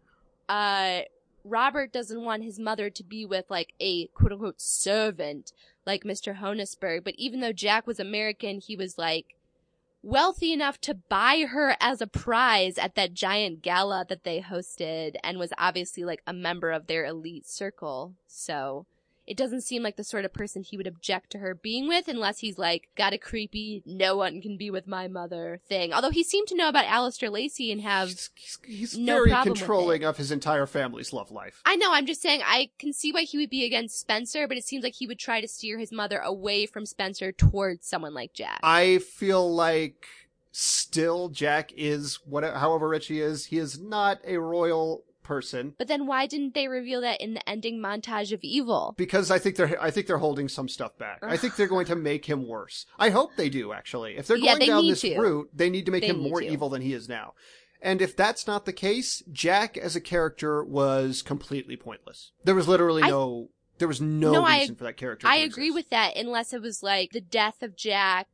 [0.48, 1.00] uh
[1.42, 5.52] Robert doesn't want his mother to be with like a quote unquote servant
[5.84, 6.38] like Mr.
[6.38, 9.34] Honesburg, but even though Jack was American, he was like
[10.04, 15.16] wealthy enough to buy her as a prize at that giant gala that they hosted
[15.24, 18.14] and was obviously like a member of their elite circle.
[18.28, 18.86] So
[19.26, 22.08] it doesn't seem like the sort of person he would object to her being with
[22.08, 25.92] unless he's like got a creepy no one can be with my mother thing.
[25.92, 29.30] Although he seemed to know about Alistair Lacey and have He's, he's, he's no very
[29.42, 31.60] controlling of his entire family's love life.
[31.64, 34.56] I know, I'm just saying I can see why he would be against Spencer, but
[34.56, 38.14] it seems like he would try to steer his mother away from Spencer towards someone
[38.14, 38.60] like Jack.
[38.62, 40.06] I feel like
[40.52, 45.04] still Jack is what, however rich he is, he is not a royal
[45.34, 45.74] person.
[45.78, 48.94] but then why didn't they reveal that in the ending montage of Evil?
[48.96, 51.18] Because I think they're, I think they're holding some stuff back.
[51.22, 52.86] I think they're going to make him worse.
[52.98, 54.16] I hope they do, actually.
[54.16, 55.18] If they're Yeah, going they down this to.
[55.18, 56.46] route, they need to make They him more to.
[56.46, 57.34] evil than he is now.
[57.80, 62.30] And if that's not the case, Jack as a character was completely pointless.
[62.44, 65.26] There was literally I- no, there was no, No, I- reason for that character.
[65.26, 65.74] I agree exist.
[65.74, 68.28] with that, unless it was like the death of Jack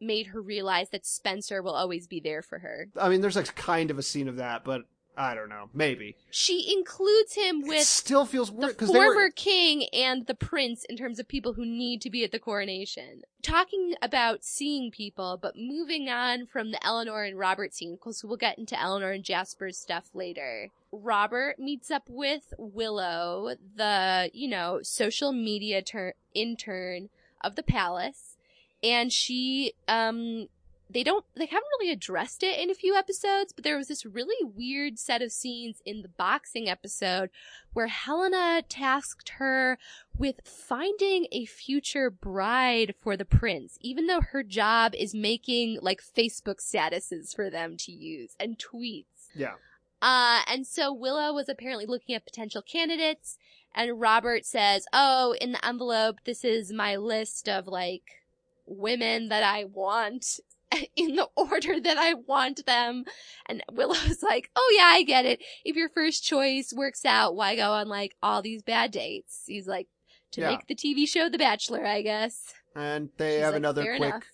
[0.00, 2.88] made her realize that Spencer will always be there for her.
[3.00, 4.82] I mean, there's like kind of a scene of that, but
[5.20, 5.68] I don't know.
[5.74, 9.30] Maybe She includes him with it still feels the weird because they former were.
[9.30, 13.20] king and the prince in terms of people who need to be at the coronation.
[13.42, 18.38] Talking about seeing people, but moving on from the Eleanor and Robert scene, because we'll
[18.38, 20.68] get into Eleanor and Jasper's stuff later.
[20.90, 27.10] Robert meets up with Willow, the, you know, social media ter- intern
[27.42, 28.38] of the palace,
[28.82, 30.48] and she, um,
[30.92, 34.04] they don't they haven't really addressed it in a few episodes but there was this
[34.04, 37.30] really weird set of scenes in the boxing episode
[37.72, 39.78] where Helena tasked her
[40.16, 46.02] with finding a future bride for the prince even though her job is making like
[46.02, 49.54] Facebook statuses for them to use and tweets Yeah,
[50.02, 53.36] uh, and so Willow was apparently looking at potential candidates,
[53.74, 58.24] and Robert says, "Oh, in the envelope, this is my list of like
[58.66, 60.40] women that I want."
[60.96, 63.04] In the order that I want them.
[63.46, 65.42] And Willow's like, oh yeah, I get it.
[65.64, 69.42] If your first choice works out, why go on like all these bad dates?
[69.46, 69.88] He's like,
[70.32, 70.50] to Yeah.
[70.50, 72.52] make the TV show The Bachelor, I guess.
[72.76, 74.00] and they She's have like, another quick.
[74.12, 74.24] enough."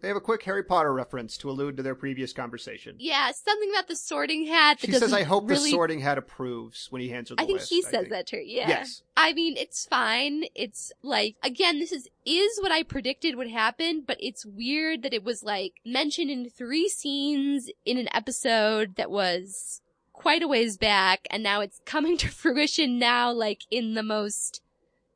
[0.00, 2.96] They have a quick Harry Potter reference to allude to their previous conversation.
[2.98, 6.16] Yeah, something about the sorting hat that She says, "I hope really the sorting hat
[6.16, 7.70] approves" when he hands her the I think list.
[7.70, 8.08] he says think.
[8.10, 8.42] that to her.
[8.42, 8.68] Yeah.
[8.68, 9.02] Yes.
[9.16, 10.44] I mean, it's fine.
[10.54, 15.12] It's like again, this is is what I predicted would happen, but it's weird that
[15.12, 19.82] it was like mentioned in three scenes in an episode that was
[20.14, 24.62] quite a ways back, and now it's coming to fruition now, like in the most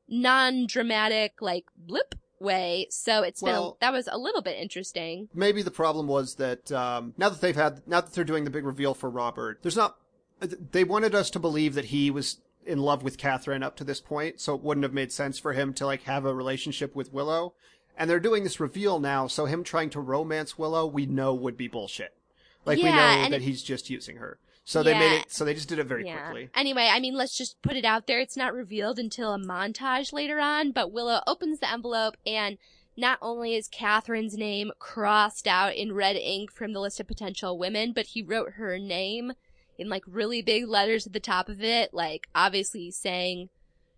[0.08, 2.14] non-dramatic, like blip
[2.44, 2.86] way.
[2.90, 5.28] So it's been a, that was a little bit interesting.
[5.34, 8.50] Maybe the problem was that um, now that they've had, now that they're doing the
[8.50, 9.96] big reveal for Robert, there's not.
[10.40, 14.00] They wanted us to believe that he was in love with Catherine up to this
[14.00, 17.12] point, so it wouldn't have made sense for him to like have a relationship with
[17.12, 17.54] Willow.
[17.96, 21.56] And they're doing this reveal now, so him trying to romance Willow, we know would
[21.56, 22.12] be bullshit.
[22.66, 22.90] Like we know
[23.30, 24.38] that it- he's just using her.
[24.64, 25.30] So they made it.
[25.30, 26.24] So they just did it very yeah.
[26.24, 26.48] quickly.
[26.54, 28.20] Anyway, I mean, let's just put it out there.
[28.20, 32.56] It's not revealed until a montage later on, but Willow opens the envelope and
[32.96, 37.58] not only is Catherine's name crossed out in red ink from the list of potential
[37.58, 39.32] women, but he wrote her name
[39.76, 43.50] in like really big letters at the top of it, like obviously saying,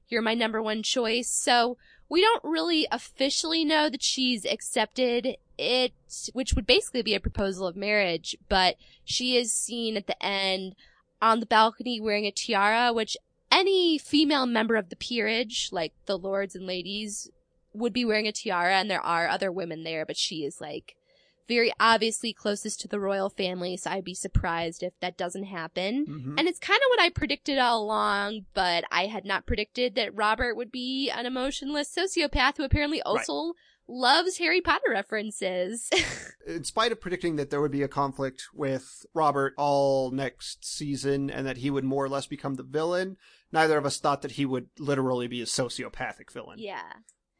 [0.09, 1.29] you're my number one choice.
[1.29, 1.77] So
[2.09, 5.93] we don't really officially know that she's accepted it,
[6.33, 10.75] which would basically be a proposal of marriage, but she is seen at the end
[11.21, 13.17] on the balcony wearing a tiara, which
[13.51, 17.31] any female member of the peerage, like the lords and ladies,
[17.73, 20.95] would be wearing a tiara, and there are other women there, but she is like
[21.49, 26.07] very obviously closest to the royal family, so I'd be surprised if that doesn't happen.
[26.07, 26.39] Mhm.
[26.39, 30.15] And it's kind of what I predicted all along, but I had not predicted that
[30.15, 33.53] Robert would be an emotionless sociopath who apparently also
[33.89, 35.89] loves Harry Potter references.
[36.47, 41.31] in spite of predicting that there would be a conflict with Robert all next season
[41.31, 43.17] and that he would more or less become the villain,
[43.53, 46.59] neither of us thought that he would literally be a sociopathic villain.
[46.59, 46.95] yeah.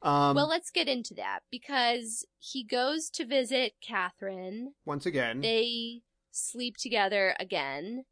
[0.07, 4.75] Um, well, let's get into that because he goes to visit Catherine.
[4.85, 8.05] once again, They sleep together again.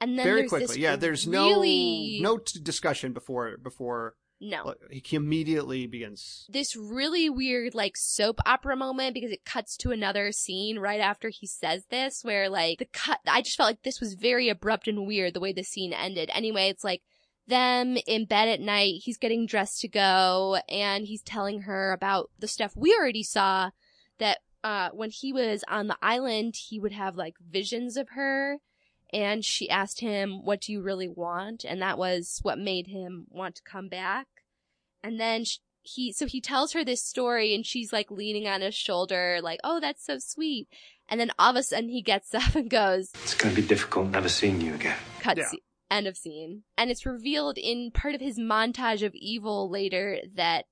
[0.00, 0.66] And then very there's quickly.
[0.66, 2.20] this Yeah, there's really...
[2.20, 4.74] no no t- discussion before before no.
[4.90, 6.46] he immediately begins.
[6.48, 11.30] this really weird like soap opera moment because it cuts to another scene right after
[11.30, 14.86] he says this where like the cut I just felt like this was very abrupt
[14.86, 16.30] and weird the way the scene ended.
[16.32, 17.02] Anyway, it's like
[17.48, 22.30] them in bed at night, he's getting dressed to go and he's telling her about
[22.38, 23.70] the stuff we already saw
[24.18, 28.58] that uh when he was on the island, he would have like visions of her
[29.12, 33.26] and she asked him, "What do you really want?" and that was what made him
[33.30, 34.26] want to come back.
[35.02, 38.60] And then sh- he, so he tells her this story and she's like leaning on
[38.60, 40.68] his shoulder, like, oh, that's so sweet.
[41.08, 43.66] And then all of a sudden he gets up and goes, It's going to be
[43.66, 44.96] difficult never seeing you again.
[45.20, 45.44] cut Yeah.
[45.90, 46.64] End of scene.
[46.76, 50.66] And it's revealed in part of his montage of evil later that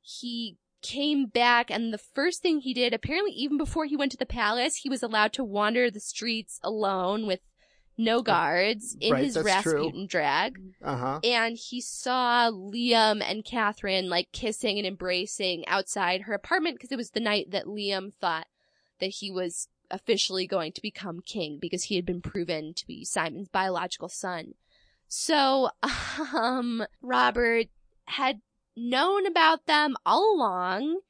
[0.00, 4.18] he came back and the first thing he did, apparently even before he went to
[4.18, 7.40] the palace, he was allowed to wander the streets alone with
[7.98, 9.74] no guards in Right, his that's true.
[9.74, 11.20] Rasputin drag Uh huh.
[11.22, 16.96] and he saw Liam and Catherine like kissing and embracing outside her apartment because it
[16.96, 18.46] was the night that Liam thought
[19.00, 23.04] that he was officially going to become king because he had been proven to be
[23.04, 24.54] Simon's biological son.
[25.08, 25.70] So,
[26.34, 27.66] um, Robert
[28.04, 28.40] had
[28.76, 31.00] known about them all along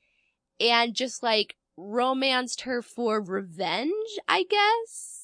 [0.59, 5.17] and just like romanced her for revenge, I guess.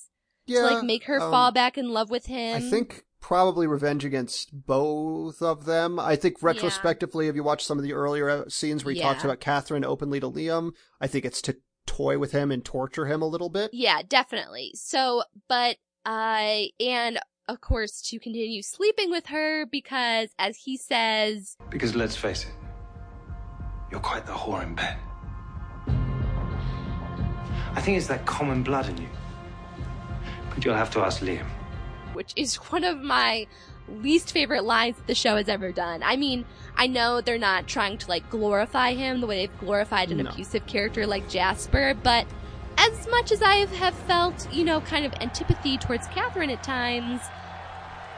[0.46, 0.60] Yeah.
[0.60, 2.56] to like make her um, fall back in love with him.
[2.56, 5.98] I think probably revenge against both of them.
[5.98, 9.40] I think retrospectively, if you watch some of the earlier scenes where he talks about
[9.40, 11.56] Catherine openly to Liam, I think it's to
[11.96, 13.70] toy with him and torture him a little bit.
[13.72, 14.72] Yeah, definitely.
[14.74, 17.18] So, but, uh, and
[17.48, 22.52] of course to continue sleeping with her because as he says, Because let's face it,
[23.90, 24.96] you're quite the whore in bed.
[27.74, 29.08] I think it's that common blood in you.
[30.50, 31.46] But you'll have to ask Liam.
[32.14, 33.46] which is one of my
[33.88, 36.02] least favorite lines that the show has ever done.
[36.02, 36.44] I mean,
[36.76, 40.30] I know they're not trying to like glorify him the way they've glorified an No.
[40.30, 42.26] abusive character like Jasper, but
[42.78, 47.20] as much as I have felt, you know, kind of antipathy towards Catherine at times,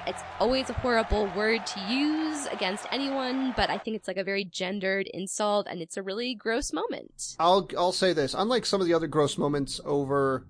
[0.07, 4.25] it's always a horrible word to use against anyone, but I think it's like a
[4.25, 7.37] very gendered insult and it's a really gross moment.
[7.39, 8.35] I'll I'll say this.
[8.35, 10.47] Unlike some of the other gross moments over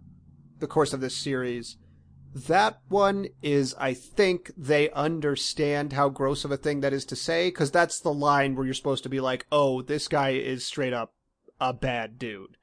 [0.61, 1.77] the course of this series,
[2.35, 7.17] that one is I think they understand how gross of a thing that is to
[7.17, 10.65] say cuz that's the line where you're supposed to be like, "Oh, this guy is
[10.65, 11.15] straight up
[11.61, 12.57] a bad dude."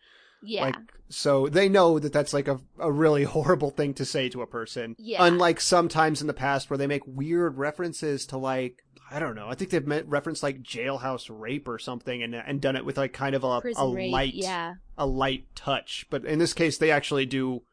[0.44, 0.66] Yeah.
[0.66, 0.76] Like
[1.10, 4.48] so they know that that's like a a really horrible thing to say to a
[4.48, 4.96] person.
[4.98, 5.26] Yeah.
[5.26, 9.48] Unlike sometimes in the past where they make weird references to like I don't know.
[9.48, 12.98] I think they've meant referenced like jailhouse rape or something and and done it with
[12.98, 14.76] like kind of a, a rape, light yeah.
[14.98, 16.08] a light touch.
[16.10, 17.64] But in this case they actually do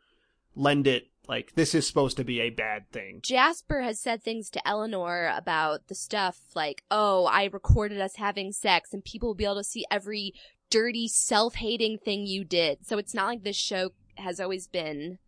[0.55, 3.21] lend it like this is supposed to be a bad thing.
[3.23, 8.53] Jasper has said things to Eleanor about the stuff like, oh, I recorded us having
[8.53, 10.35] sex and people will be able to see every
[10.71, 12.87] dirty, self-hating thing you did.
[12.87, 15.19] So it's not like this show has always been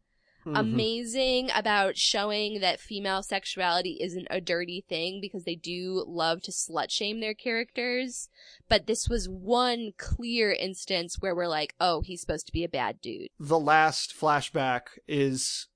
[0.46, 0.58] Mhm.
[0.60, 6.50] amazing about showing that female sexuality isn't a dirty thing because they do love to
[6.50, 8.28] slut shame their characters.
[8.68, 12.68] But this was one clear instance where we're like, oh, he's supposed to be a
[12.68, 13.28] bad dude.
[13.40, 15.68] the last flashback is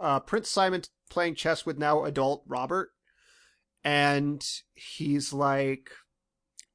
[0.00, 2.90] uh, Prince Simon playing chess with now adult Robert,
[3.84, 4.44] and
[4.74, 5.90] he's like,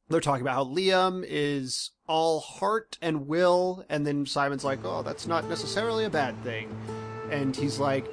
[0.10, 5.02] they're talking about how Liam is all heart and will, and then Simon's like, oh,
[5.02, 6.70] that's not necessarily a bad thing,
[7.32, 8.06] and he's like,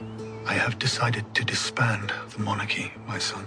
[0.46, 3.46] I have decided to disband the monarchy, my son.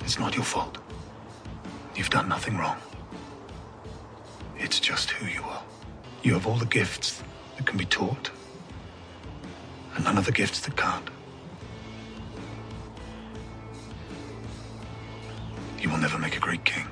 [0.00, 0.78] It's not your fault.
[1.94, 2.78] You've done nothing wrong.
[4.58, 5.62] It's just who you are.
[6.22, 7.22] You have all the gifts
[7.56, 8.30] that can be taught,
[9.96, 11.08] and none of the gifts that can't.
[15.80, 16.86] You will never make a great king.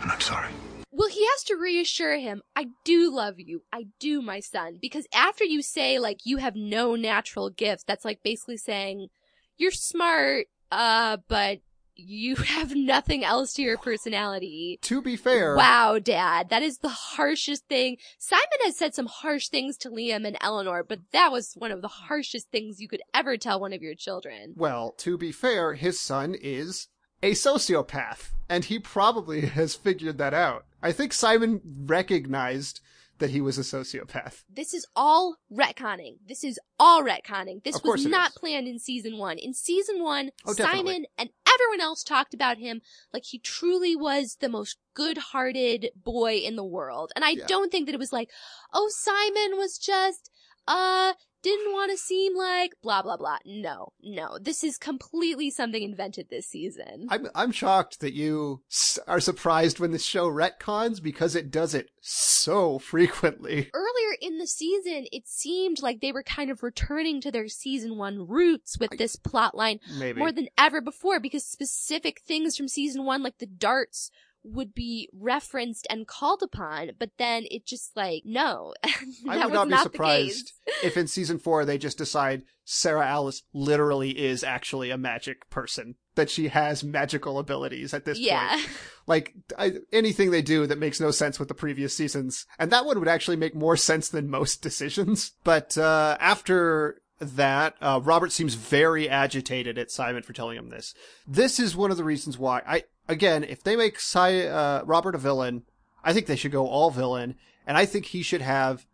[0.00, 0.50] And I'm sorry.
[0.90, 3.62] Well, he has to reassure him, I do love you.
[3.72, 4.78] I do, my son.
[4.80, 9.08] Because after you say, like, you have no natural gifts, that's like basically saying,
[9.56, 11.58] you're smart, uh, but
[11.96, 14.78] you have nothing else to your personality.
[14.82, 16.48] To be fair, Wow, dad.
[16.50, 17.96] That is the harshest thing.
[18.18, 21.82] Simon has said some harsh things to Liam and Eleanor, but that was one of
[21.82, 24.54] the harshest things you could ever tell one of your children.
[24.56, 26.88] well, to be fair, his son is
[27.22, 30.66] a sociopath, and he probably has figured that out.
[30.82, 32.80] I think Simon recognized
[33.18, 34.42] that he was a sociopath.
[34.52, 36.16] This is all retconning.
[36.26, 37.62] This is all retconning.
[37.62, 39.38] This was not planned in season one.
[39.38, 40.52] In season one, Oh.
[40.52, 42.80] Simon and everyone else talked about him
[43.12, 47.12] like he truly was the most good-hearted boy in the world.
[47.14, 47.46] And I Yeah.
[47.46, 48.30] don't think that it was like,
[48.72, 50.30] oh, Simon was just,
[50.66, 53.38] uh, didn't want to seem like blah, blah, blah.
[53.44, 54.38] No, no.
[54.40, 57.06] This is completely something invented this season.
[57.10, 58.62] I'm I'm shocked that you
[59.06, 63.70] are surprised when the show retcons because it does it so frequently.
[63.74, 67.98] earlier in the season, it seemed like they were kind of returning to their season
[67.98, 70.18] one roots with this plot line Maybe.
[70.18, 74.10] more than ever before because specific things from season one, like the darts,
[74.44, 78.74] would be referenced and called upon, but then it just like, no.
[79.28, 83.42] I would not be the surprised if in season four they just decide Sarah Alice
[83.52, 85.96] literally is actually a magic person.
[86.16, 88.48] That she has magical abilities at this Yeah.
[88.56, 88.68] point.
[89.06, 92.86] Like I, anything they do that makes no sense with the previous seasons, and that
[92.86, 95.32] one would actually make more sense than most decisions.
[95.44, 100.94] But uh, after that, uh, Robert seems very agitated at Simon for telling him this.
[101.26, 105.14] This is one of the reasons why I, again, if they make si- uh, Robert
[105.14, 105.62] a villain,
[106.02, 107.36] I think they should go all villain,
[107.66, 108.86] and I think he should have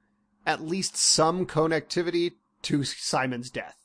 [0.47, 2.33] at least some connectivity
[2.63, 3.77] to Simon's death.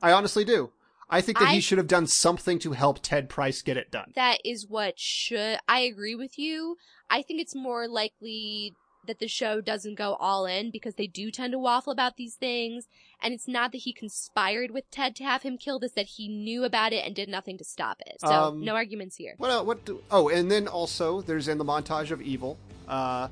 [0.00, 0.72] I honestly do.
[1.08, 3.90] I think that I- he should have done something to help Ted Pryce get it
[3.90, 4.12] done.
[4.14, 6.76] that is what should I agree with you.
[7.10, 8.74] I think it's more likely
[9.06, 12.34] that the show doesn't go all in because they do tend to waffle about these
[12.34, 12.86] things
[13.22, 16.28] and it's not that he conspired with Ted to have him killed it's that he
[16.28, 18.20] knew about it and did nothing to stop it.
[18.20, 19.34] So Um, no arguments here.
[19.38, 19.50] What?
[19.50, 19.84] el- What?
[19.84, 22.58] Do, oh, and then also there's in the montage of evil.
[22.88, 23.28] Uh,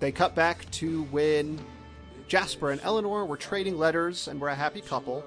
[0.00, 1.58] they cut back to when
[2.28, 5.24] Jasper and Eleanor were trading letters and were a happy couple.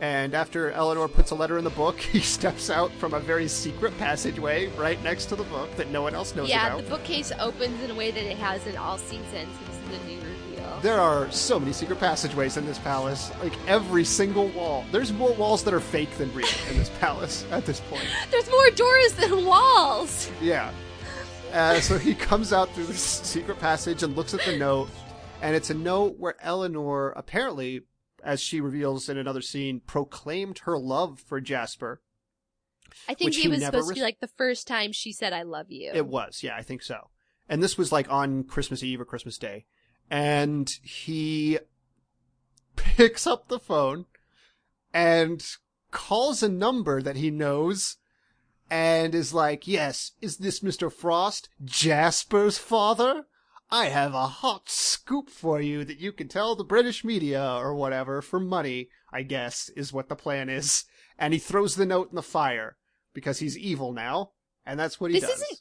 [0.00, 3.48] And after Eleanor puts a letter in the book, he steps out from a very
[3.48, 6.76] secret passageway right next to the book that no one else knows Yeah, about.
[6.78, 9.48] Yeah, the bookcase opens in a way that it hasn't all seasons.
[9.66, 10.80] This is a new reveal.
[10.82, 13.30] There are so many secret passageways in this palace.
[13.42, 14.84] Like every single wall.
[14.92, 18.04] There's more walls that are fake than real in this palace at this point.
[18.30, 20.30] There's more doors than walls.
[20.42, 20.70] Yeah.
[21.52, 24.90] Uh, so he comes out through this secret passage and looks at the note,
[25.40, 27.82] and it's a note where Eleanor apparently,
[28.26, 32.02] as she reveals in another scene, proclaimed her love for Jasper.
[33.08, 35.42] I think it he was supposed to be like the first time she said I
[35.42, 35.92] love you.
[35.94, 37.10] It was, yeah, I think so.
[37.48, 39.64] And this was like on Christmas Eve or Christmas Day.
[40.10, 41.58] And he
[42.76, 44.06] picks up the phone
[44.92, 45.44] and
[45.92, 47.96] calls a number that he knows
[48.68, 50.92] and is like, yes, is this Mr.
[50.92, 53.26] Frost, Jasper's father?
[53.70, 57.74] I have a hot scoop for you that you can tell the British media or
[57.74, 60.84] whatever for money, I guess, is what the plan is.
[61.18, 62.76] And he throws the note in the fire
[63.12, 64.32] because he's evil now.
[64.64, 65.28] And that's what he does.
[65.28, 65.42] This does.
[65.42, 65.60] isn't-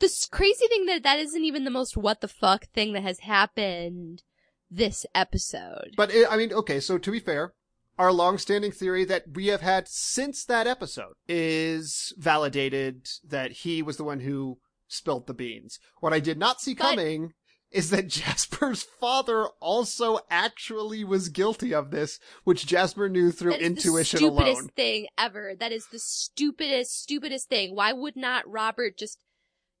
[0.00, 3.20] this crazy thing that that isn't even the most what the fuck thing that has
[3.20, 4.22] happened
[4.68, 5.92] this episode.
[5.96, 7.52] But it, I mean, okay, so to be fair,
[7.96, 13.96] our long-standing theory that we have had since that episode is validated that he was
[13.96, 15.78] the one who spilled the beans.
[16.00, 17.32] What I did not see But- coming
[17.74, 23.60] is that Jasper's father also actually was guilty of this, which Jasper knew through That
[23.62, 24.70] intuition the stupidest alone.
[24.76, 25.54] thing ever.
[25.58, 27.74] That is the stupidest, stupidest thing.
[27.74, 29.18] Why would not Robert just,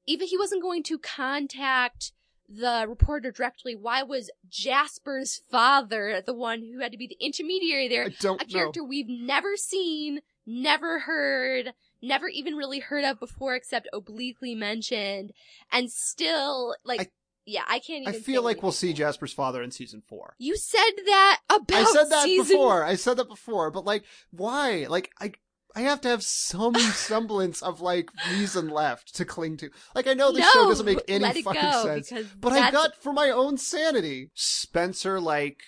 [0.06, 2.12] even he wasn't going to contact
[2.46, 7.88] the reporter directly, why was Jasper's father the one who had to be the intermediary
[7.88, 8.04] there?
[8.04, 8.52] I don't A know.
[8.52, 11.72] character we've never seen, never heard,
[12.02, 15.32] never even really heard of before except obliquely mentioned,
[15.72, 17.08] and still, like, I-
[17.46, 20.34] yeah, I can't I feel like we'll see Jasper's father in season four.
[20.38, 22.84] You said that about I said that season before.
[22.84, 24.86] I said that before, but like, why?
[24.88, 25.32] Like, I,
[25.76, 29.70] I have to have some semblance of like reason left to cling to.
[29.94, 33.30] Like, I know this show doesn't make any fucking sense, but I got for my
[33.30, 34.30] own sanity.
[34.34, 35.60] Spencer like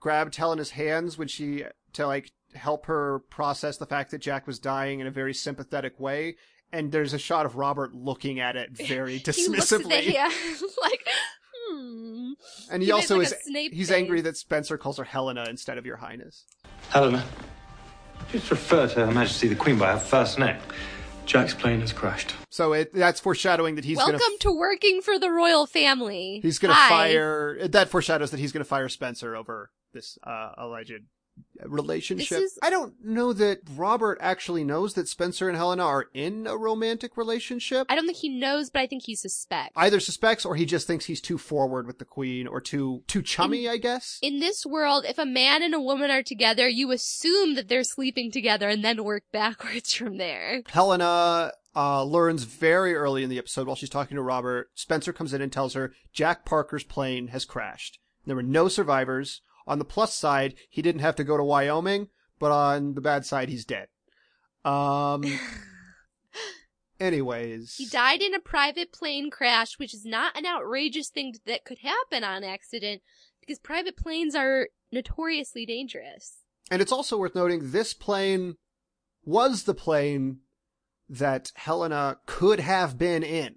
[0.00, 4.58] grabbed Helena's hands when she to like help her process the fact that Jack was
[4.58, 6.36] dying in a very sympathetic way.
[6.72, 10.14] And there's a shot of Robert looking at it very He looks at the dismissively.
[10.82, 11.08] like,
[11.68, 12.32] hmm.
[12.70, 13.96] And he, He also like, is a Snape he's face.
[13.96, 16.44] angry that Spencer calls her Helena instead of your highness.
[16.90, 17.24] Helena,
[18.30, 20.58] Just refer to Her Majesty the Queen by her first name.
[21.26, 22.34] Jack's plane has crashed.
[22.50, 26.40] So it that's foreshadowing that he's Welcome gonna to working for the royal family.
[26.42, 31.02] he's gonna fire that foreshadows that he's gonna fire Spencer over this uh alleged
[31.64, 32.40] relationship.
[32.40, 36.56] Is- I don't know that Robert actually knows that Spencer and Helena are in a
[36.56, 37.86] romantic relationship.
[37.88, 39.72] I don't think he knows, but I think he suspects.
[39.76, 43.22] Either suspects or he just thinks he's too forward with the queen or too too
[43.22, 44.18] chummy, I guess.
[44.22, 47.84] in this world, if a man and a woman are together, you assume that they're
[47.84, 50.62] sleeping together and then work backwards from there.
[50.68, 54.70] Helena uh, learns very early in the episode while she's talking to Robert.
[54.74, 57.98] Spencer comes in and tells her Jack Parker's plane has crashed.
[58.26, 59.40] There were no survivors.
[59.70, 62.08] On the plus side, he didn't have to go to Wyoming,
[62.40, 63.86] but on the bad side, he's dead.
[64.64, 65.22] Um.
[67.00, 71.64] anyways, He died in a private plane crash, which is not an outrageous thing that
[71.64, 73.00] could happen on accident
[73.40, 76.38] because private planes are notoriously dangerous.
[76.68, 78.56] And it's also worth noting this plane
[79.24, 80.40] was the plane
[81.08, 83.54] that Helena could have been in.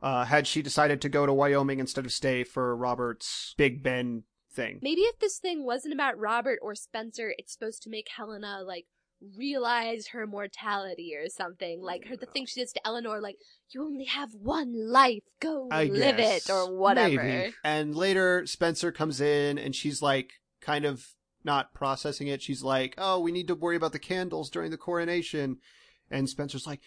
[0.00, 4.22] Uh, had she decided to go to Wyoming instead of stay for Robert's Big Ben
[4.52, 4.78] thing.
[4.82, 8.86] Maybe if this thing wasn't about Robert or Spencer, it's supposed to make Helena like
[9.36, 11.80] realize her mortality or something.
[11.80, 13.36] Like her the thing she does to Eleanor, like,
[13.70, 16.48] you only have one life, go I live guess.
[16.48, 17.22] it or whatever.
[17.22, 17.54] Maybe.
[17.64, 21.06] And later, Spencer comes in and she's like, kind of
[21.44, 22.42] not processing it.
[22.42, 25.58] She's like, oh, we need to worry about the candles during the coronation.
[26.10, 26.80] And Spencer's like,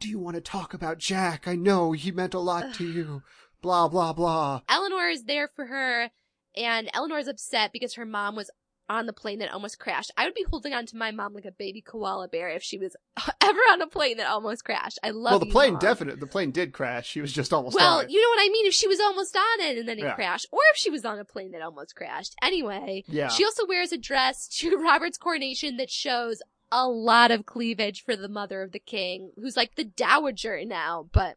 [0.00, 1.48] do you want to talk about Jack?
[1.48, 3.22] I know he meant a lot to you.
[3.60, 4.60] Blah, blah, blah.
[4.68, 6.10] Eleanor is there for her,
[6.58, 8.50] and Eleanor's upset because her mom was
[8.90, 10.10] on the plane that almost crashed.
[10.16, 12.78] I would be holding on to my mom like a baby koala bear if she
[12.78, 12.96] was
[13.42, 14.98] ever on a plane that almost crashed.
[15.02, 17.06] I love well, the you, plane definitely, the plane did crash.
[17.06, 18.10] She was just almost Well, on it.
[18.10, 18.64] you know what I mean?
[18.66, 20.14] If she was almost on it and then it Yeah.
[20.14, 22.34] crashed, or if she was on a plane that almost crashed.
[22.42, 23.28] Anyway, Yeah.
[23.28, 26.40] she also wears a dress to Robert's coronation that shows
[26.72, 31.08] a lot of cleavage for the mother of the king, who's like the dowager now,
[31.12, 31.36] but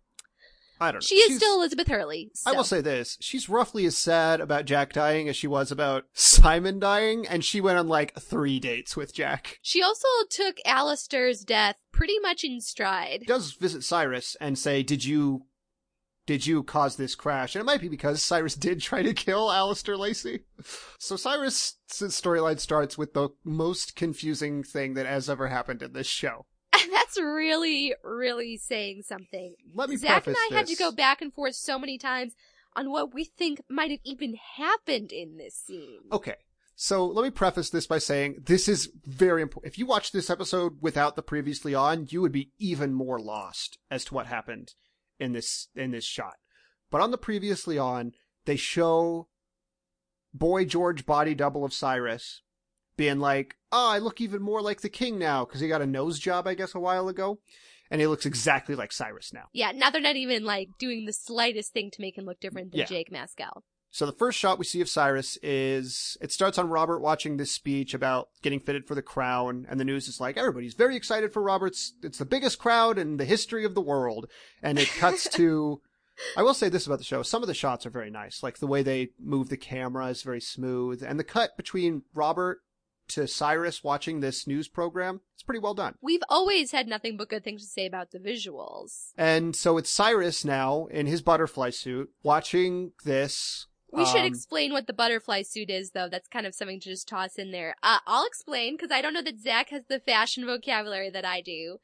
[0.81, 0.99] I don't know.
[1.05, 2.31] she is She's- still Elizabeth Hurley.
[2.45, 3.17] I will say this.
[3.21, 7.61] She's roughly as sad about Jack dying as she was about Simon dying, and she
[7.61, 9.59] went on like three dates with Jack.
[9.61, 13.25] She also took Alistair's death pretty much in stride.
[13.27, 15.45] does visit Cyrus and say, "Did you,
[16.25, 19.51] did you cause this crash?" And it might be because Cyrus did try to kill
[19.51, 20.45] Alistair Lacey.
[20.97, 26.07] So Cyrus' storyline starts with the most confusing thing that has ever happened in this
[26.07, 26.47] show.
[27.13, 29.55] That's really, really saying something.
[29.73, 32.35] Let me Zach and I had to go back and forth so many times
[32.75, 35.99] on what we think might have even happened in this scene.
[36.11, 36.35] Okay.
[36.75, 39.71] So let me preface this by saying this is very important.
[39.71, 43.77] If you watch this episode without the previously on, you would be even more lost
[43.91, 44.73] as to what happened
[45.19, 46.35] in this in this shot.
[46.89, 48.13] But on the previously on,
[48.45, 49.27] they show
[50.33, 52.41] Boy George body double of Cyrus
[52.97, 55.87] being like, "Oh, I look even more like the king now because he got a
[55.87, 57.39] nose job, I guess, a while ago."
[57.89, 59.45] And he looks exactly like Cyrus now.
[59.51, 62.71] Yeah, now they're not even like doing the slightest thing to make him look different
[62.71, 62.85] than Yeah.
[62.85, 63.63] Jake Maskall.
[63.93, 67.51] So the first shot we see of Cyrus is it starts on Robert watching this
[67.51, 71.33] speech about getting fitted for the crown, and the news is like everybody's very excited
[71.33, 71.93] for Robert's.
[72.01, 74.29] It's the biggest crowd in the history of the world,
[74.63, 75.81] and it cuts to.
[76.37, 78.59] I will say this about the show: some of the shots are very nice, like
[78.59, 82.59] the way they move the camera is very smooth, and the cut between Robert
[83.11, 85.95] to Cyrus watching this news program it's pretty well done.
[86.03, 89.11] We've always had nothing but good things to say about the visuals.
[89.17, 93.65] And so it's Cyrus now in his butterfly suit watching this.
[93.91, 96.07] We should um, explain what the butterfly suit is, though.
[96.07, 97.75] That's kind of something to just toss in there.
[97.81, 101.41] Uh, I'll explain because I don't know that Zach has the fashion vocabulary that I
[101.41, 101.79] do.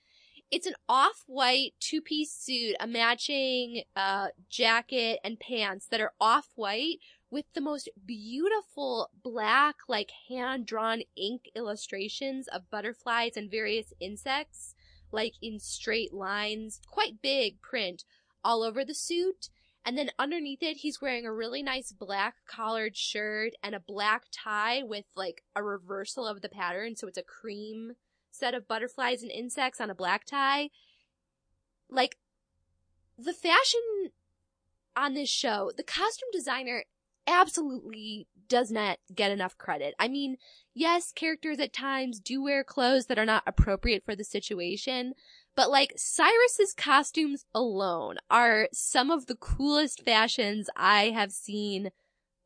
[0.52, 7.00] It's an off-white two-piece suit, a matching uh, jacket and pants that are off-white
[7.30, 14.76] with the most beautiful black, like hand-drawn ink illustrations of butterflies and various insects,
[15.12, 18.04] like in straight lines, quite big print
[18.44, 19.50] all over the suit.
[19.86, 24.24] And then underneath it, he's wearing a really nice black collared shirt and a black
[24.32, 26.96] tie with like a reversal of the pattern.
[26.96, 27.94] So it's a cream
[28.32, 30.70] set of butterflies and insects on a black tie.
[31.90, 32.18] Like,
[33.18, 34.12] the fashion
[34.96, 36.84] on this show, the costume designer
[37.28, 39.94] absolutely does not get enough credit.
[40.00, 40.38] I mean,
[40.74, 45.14] yes, characters at times do wear clothes that are not appropriate for the situation,
[45.56, 51.92] but like Cyrus's costumes alone are some of the coolest fashions I have seen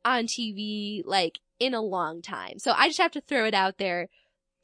[0.04, 2.58] on TV like in a long time.
[2.58, 4.08] So I just have to throw it out there.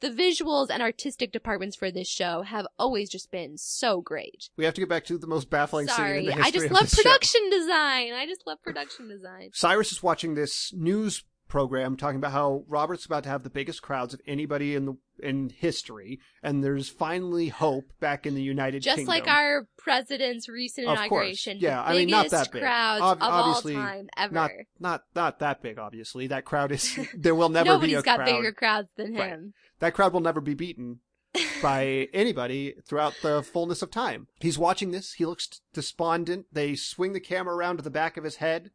[0.01, 4.49] The visuals and artistic departments for this show have always just been so great.
[4.55, 6.51] We have to get back to the most baffling scene in Sorry, the history I
[6.51, 7.03] just love this show.
[7.03, 8.13] production design.
[8.13, 9.49] I just love production design.
[9.53, 13.81] Cyrus is watching this news program talking about how Robert's about to have the biggest
[13.81, 18.81] crowds of anybody in the in history, and there's finally hope back in the United
[18.81, 19.13] Just Kingdom.
[19.15, 21.07] Just like our president's recent Of course.
[21.07, 21.57] inauguration.
[21.59, 22.61] Yeah, the I mean, not that big.
[22.61, 24.33] crowds Ob- of obviously, all time ever.
[24.33, 25.77] not not not that big.
[25.77, 28.19] Obviously, that crowd is there will never Nobody's be a crowd.
[28.19, 28.37] Nobody's got crowd.
[28.37, 29.29] bigger crowds than Right.
[29.29, 29.53] him.
[29.79, 30.99] That crowd will never be beaten
[31.61, 34.27] by anybody throughout the fullness of time.
[34.39, 35.13] He's watching this.
[35.13, 36.45] He looks despondent.
[36.51, 38.71] They swing the camera around to the back of his head.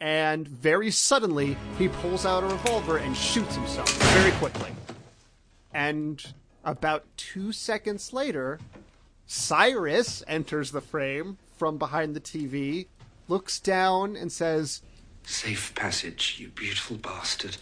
[0.00, 4.70] And very suddenly, he pulls out a revolver and shoots himself very quickly.
[5.72, 6.24] And
[6.64, 8.60] about two seconds later,
[9.26, 12.86] Cyrus enters the frame from behind the TV,
[13.26, 14.82] looks down and says,
[15.24, 17.56] Safe passage, you beautiful bastard.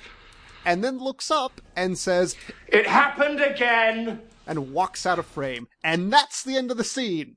[0.65, 2.37] and then looks up and says,
[2.69, 4.21] It happened again!
[4.47, 5.67] and walks out of frame.
[5.83, 7.37] And that's the end of the scene.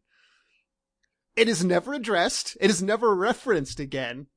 [1.35, 2.55] It is never addressed.
[2.61, 4.27] It is never referenced again.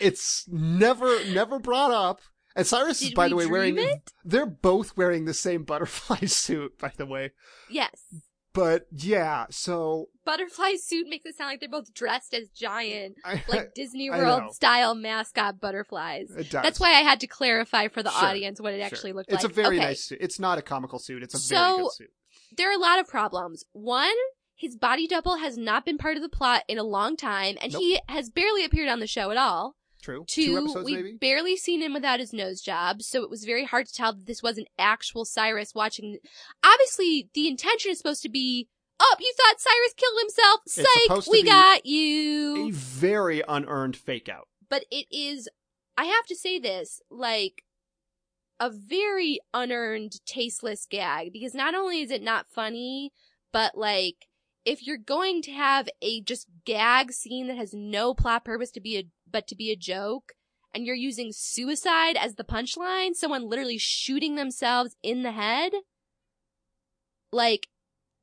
[0.00, 2.20] It's never, never brought up.
[2.54, 4.12] And Cyrus is, by the way, wearing, it?
[4.24, 7.32] they're both wearing the same butterfly suit, by the way.
[7.70, 7.94] Yes.
[8.52, 13.44] But yeah, so Butterfly suit makes it sound like they're both dressed as giant, I,
[13.46, 16.30] like Disney World style mascot butterflies.
[16.30, 16.62] It does.
[16.62, 18.86] That's why I had to clarify for the Sure, audience what it Sure.
[18.86, 19.50] actually looked it's like.
[19.50, 19.86] It's a very okay.
[19.86, 20.18] nice suit.
[20.20, 21.22] It's not a comical suit.
[21.22, 22.10] It's a So- very good suit.
[22.56, 23.64] There are a lot of problems.
[23.72, 24.14] One,
[24.58, 27.72] his body double has not been part of the plot in a long time, and
[27.72, 27.80] Nope.
[27.80, 29.76] he has barely appeared on the show at all.
[30.02, 30.24] True.
[30.26, 31.16] Two, Two episodes, we've maybe?
[31.16, 34.26] barely seen him without his nose job, so it was very hard to tell that
[34.26, 36.18] this was an actual Cyrus watching.
[36.64, 38.68] Obviously, the intention is supposed to be,
[39.00, 40.60] oh, you thought Cyrus killed himself?
[40.66, 44.48] Psych, we got A very unearned fake out.
[44.68, 45.48] But it is,
[45.96, 47.62] I have to say this, like,
[48.60, 53.12] a very unearned, tasteless gag, because not only is it not funny,
[53.52, 54.27] but like,
[54.68, 58.80] if you're going to have a just gag scene that has no plot purpose to
[58.80, 60.32] be a but to be a joke
[60.74, 65.72] and you're using suicide as the punchline someone literally shooting themselves in the head
[67.32, 67.68] like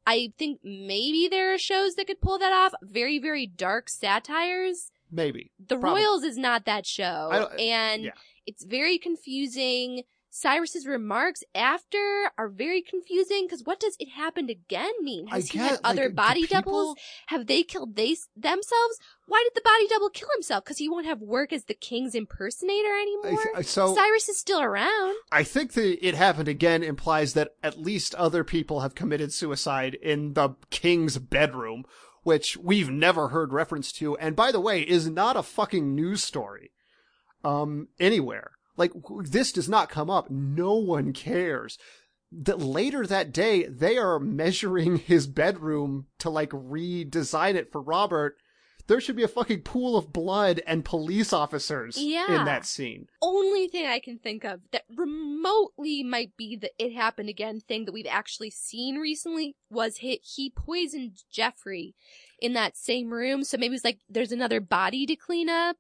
[0.06, 4.92] i think maybe there are shows that could pull that off very very dark satires
[5.12, 5.52] Maybe.
[5.60, 6.04] the Probably.
[6.04, 8.12] royals is not that show I and yeah.
[8.46, 10.04] it's very confusing
[10.38, 15.28] Cyrus's remarks after are very confusing because what does it happened again mean?
[15.32, 16.98] I Has he had other like, body people- doubles?
[17.28, 19.00] Have they killed they themselves?
[19.28, 20.66] Why did the body double kill himself?
[20.66, 23.40] Because he won't have work as the king's impersonator anymore.
[23.56, 25.16] I- so Cyrus is still around.
[25.32, 29.94] I think that it happened again implies that at least other people have committed suicide
[29.96, 31.86] in the king's bedroom,
[32.24, 36.24] which we've never heard reference to, and by the way, is not a fucking news
[36.24, 36.72] story.
[37.46, 38.52] Um, anywhere.
[38.78, 38.92] Like,
[39.26, 40.30] this does not come up.
[40.30, 41.78] No one cares.
[42.32, 48.36] That later that day, they are measuring his bedroom to like redesign it for Robert.
[48.88, 52.40] There should be a fucking pool of blood and police officers Yeah.
[52.40, 53.08] in that scene.
[53.20, 57.86] Only thing I can think of that remotely might be the it happened again thing
[57.86, 61.96] that we've actually seen recently was he, he poisoned Jeffrey
[62.40, 63.44] in that same room.
[63.44, 65.78] So maybe it's like there's another body to clean up.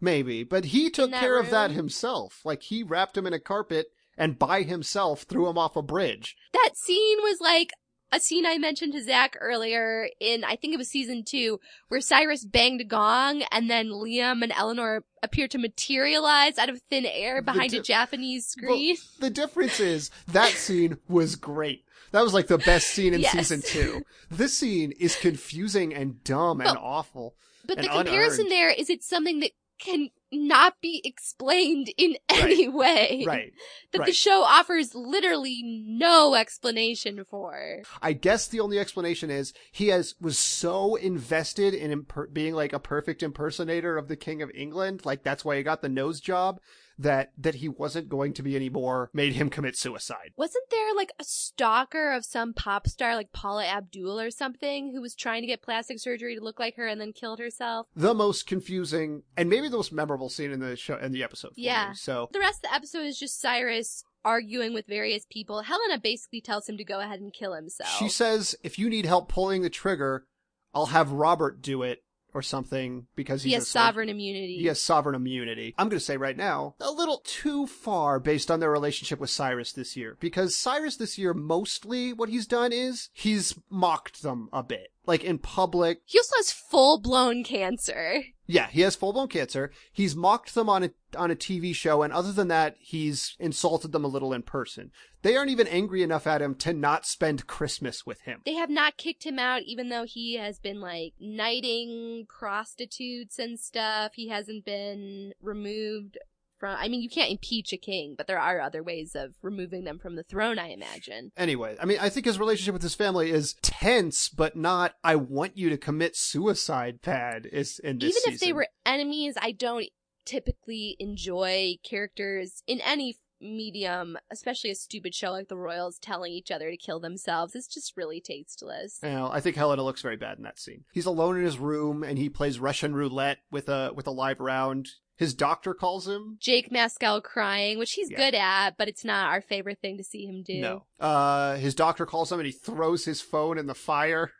[0.00, 2.40] Maybe, but he took care of that himself.
[2.44, 6.36] Like he wrapped him in a carpet and by himself threw him off a bridge.
[6.52, 7.70] that scene was like
[8.12, 12.00] a scene I mentioned to Zach earlier in, I think it was season two, where
[12.00, 17.06] Cyrus banged a gong and then Liam and Eleanor appear to materialize out of thin
[17.06, 18.96] air behind di- a Japanese Well, screen.
[19.20, 21.84] the difference is that scene was great.
[22.12, 23.32] That was like the best scene in Yes.
[23.32, 24.02] season two.
[24.28, 27.36] This scene is confusing and dumb and awful.
[27.64, 28.50] but the and comparison unearned.
[28.50, 33.24] there is it's something that can not be explained in any way.
[33.26, 33.52] Right.
[33.92, 37.82] That the show offers literally no explanation for.
[38.00, 42.72] I guess the only explanation is he has was so invested in imper- being like
[42.72, 46.20] a perfect impersonator of the King of England, like that's why he got the nose
[46.20, 46.60] job,
[47.00, 50.32] that that he wasn't going to be anymore, made him commit suicide.
[50.36, 55.00] Wasn't there like a stalker of some pop star like Paula Abdul or something who
[55.00, 57.86] was trying to get plastic surgery to look like her and then killed herself?
[57.96, 61.52] The most confusing and maybe the most memorable scene in the show in the episode.
[61.56, 61.90] Yeah.
[61.90, 61.94] me.
[61.96, 65.62] So The rest of the episode is just Cyrus arguing with various people.
[65.62, 67.90] Helena basically tells him to go ahead and kill himself.
[67.98, 70.26] she says, if you need help pulling the trigger,
[70.74, 74.58] I'll have Robert do it or something because he's he has sovereign immunity.
[74.58, 75.74] He has sovereign immunity.
[75.78, 79.30] I'm going to say right now, a little too far based on their relationship with
[79.30, 80.16] Cyrus this year.
[80.20, 84.92] Because Cyrus this year, mostly what he's done is he's mocked them a bit.
[85.06, 86.02] Like in public.
[86.04, 88.22] He also has full blown cancer.
[88.46, 89.70] Yeah, he has full blown cancer.
[89.92, 92.02] He's mocked them on a, on a TV show.
[92.02, 94.90] And other than that, he's insulted them a little in person.
[95.22, 98.40] They aren't even angry enough at him to not spend Christmas with him.
[98.44, 103.58] They have not kicked him out, even though he has been like knighting prostitutes and
[103.58, 104.12] stuff.
[104.14, 106.18] He hasn't been removed
[106.60, 106.76] from.
[106.78, 109.98] I mean, you can't impeach a king, but there are other ways of removing them
[109.98, 110.58] from the throne.
[110.58, 111.32] I imagine.
[111.36, 115.16] Anyway, I mean, I think his relationship with his family is tense, but not "I
[115.16, 119.52] want you to commit suicide." Pad is in this Even if they were enemies, I
[119.52, 119.86] don't
[120.24, 126.50] typically enjoy characters in any medium, especially a stupid show like The Royals, telling each
[126.50, 127.54] other to kill themselves.
[127.54, 129.00] It's just really tasteless.
[129.02, 130.84] You know, I think Helena looks very bad in that scene.
[130.92, 134.40] He's alone in his room and he plays Russian roulette with a with a live
[134.40, 134.88] round.
[135.20, 136.38] His doctor calls him.
[136.40, 138.16] Jake Maskall crying, which he's Yeah.
[138.16, 140.60] good at, but it's not our favorite thing to see him do.
[140.62, 140.86] No.
[140.98, 144.32] Uh, his doctor calls him and he throws his phone in the fire.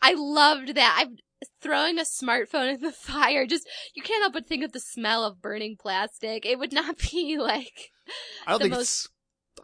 [0.00, 0.96] I loved that.
[0.96, 1.16] I'm
[1.60, 3.46] throwing a smartphone in the fire.
[3.48, 6.46] Just you can't help but think of the smell of burning plastic.
[6.46, 7.90] It would not be like
[8.46, 9.08] I don't The think most- it's.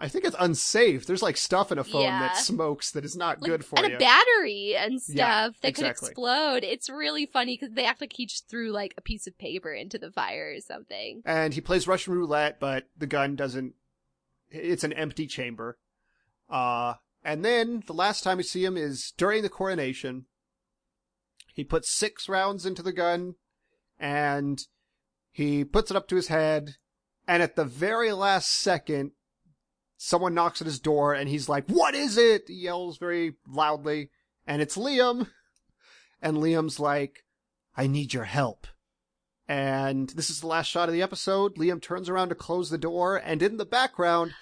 [0.01, 1.07] I think it's unsafe.
[1.07, 2.21] There's like stuff in a phone Yeah.
[2.21, 3.97] that smokes that is not like good for and you.
[3.97, 6.63] a battery and stuff Yeah, that could explode.
[6.63, 9.73] It's really funny because they act like he just threw like a piece of paper
[9.73, 11.23] into the fire or something.
[11.27, 13.75] and he plays Russian roulette, but the gun doesn't.
[14.51, 15.79] It's an empty chamber.
[16.49, 16.95] Uh,
[17.25, 20.27] and then the last time we see him is during the coronation.
[21.53, 23.35] He puts six rounds into the gun,
[23.99, 24.63] and
[25.33, 26.77] he puts it up to his head,
[27.27, 29.11] and at the very last second,
[29.99, 34.11] someone knocks at his door, and he's like, "What is it?" He yells very loudly,
[34.47, 35.29] and it's Liam,
[36.23, 37.25] and Liam's like,
[37.77, 38.67] "I need your help."
[39.47, 41.57] And this is the last shot of the episode.
[41.57, 44.35] Liam turns around to close the door, and in the background,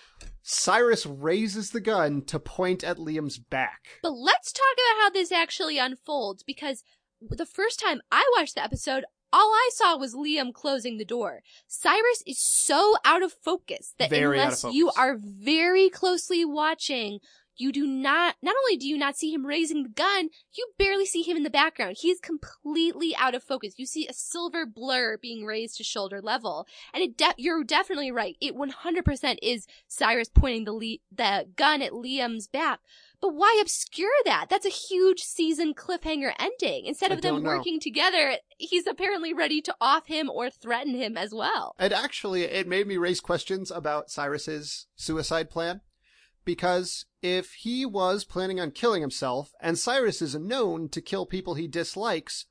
[0.43, 3.99] Cyrus raises the gun to point at Liam's back.
[4.03, 6.85] But let's talk about how this actually unfolds because
[7.21, 11.43] the first time I watched the episode, all I saw was Liam closing the door.
[11.67, 17.21] Cyrus is so out of focus that Very unless you are very closely watching,
[17.57, 21.07] you do not, not only do you not see him raising the gun, you barely
[21.07, 21.97] see him in the background.
[22.01, 23.75] He's completely out of focus.
[23.79, 26.67] You see a silver blur being raised to shoulder level.
[26.93, 28.37] And it de- you're definitely right.
[28.41, 32.81] It 100% is Cyrus pointing the, le- the gun at Liam's back.
[33.21, 34.47] But why obscure that?
[34.49, 36.87] That's a huge season cliffhanger ending.
[36.87, 37.49] Instead of them know.
[37.51, 41.75] working together, he's apparently ready to off him or threaten him as well.
[41.79, 45.81] And actually, it made me raise questions about Cyrus's suicide plan.
[46.45, 51.55] Because if he was planning on killing himself, and Cyrus is known to kill people
[51.55, 52.47] he dislikes,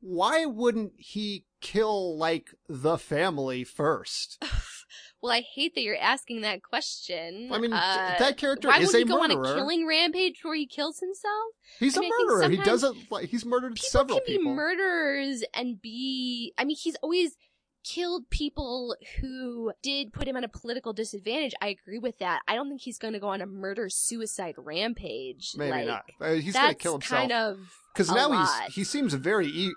[0.00, 4.42] why wouldn't he kill, like, the family first?
[5.22, 7.50] Well, I hate that you're asking that question.
[7.52, 10.40] I mean, Uh, that character why is would he a go on a killing rampage
[10.42, 11.52] where he kills himself?
[11.78, 12.48] He's I a mean, think murderer.
[12.48, 16.54] He doesn't, like, he's murdered several People several can be murderers and be.
[16.56, 17.36] I mean, he's always
[17.82, 21.54] killed people who did put him on a political disadvantage.
[21.62, 22.40] I agree with that.
[22.46, 25.52] I don't think he's going to go on a murder suicide rampage.
[25.56, 26.04] Maybe like, not.
[26.20, 27.18] Uh, he's gonna kill himself.
[27.20, 27.58] kind of
[27.94, 28.64] Because now lot.
[28.66, 29.46] he's he seems very.
[29.48, 29.74] E-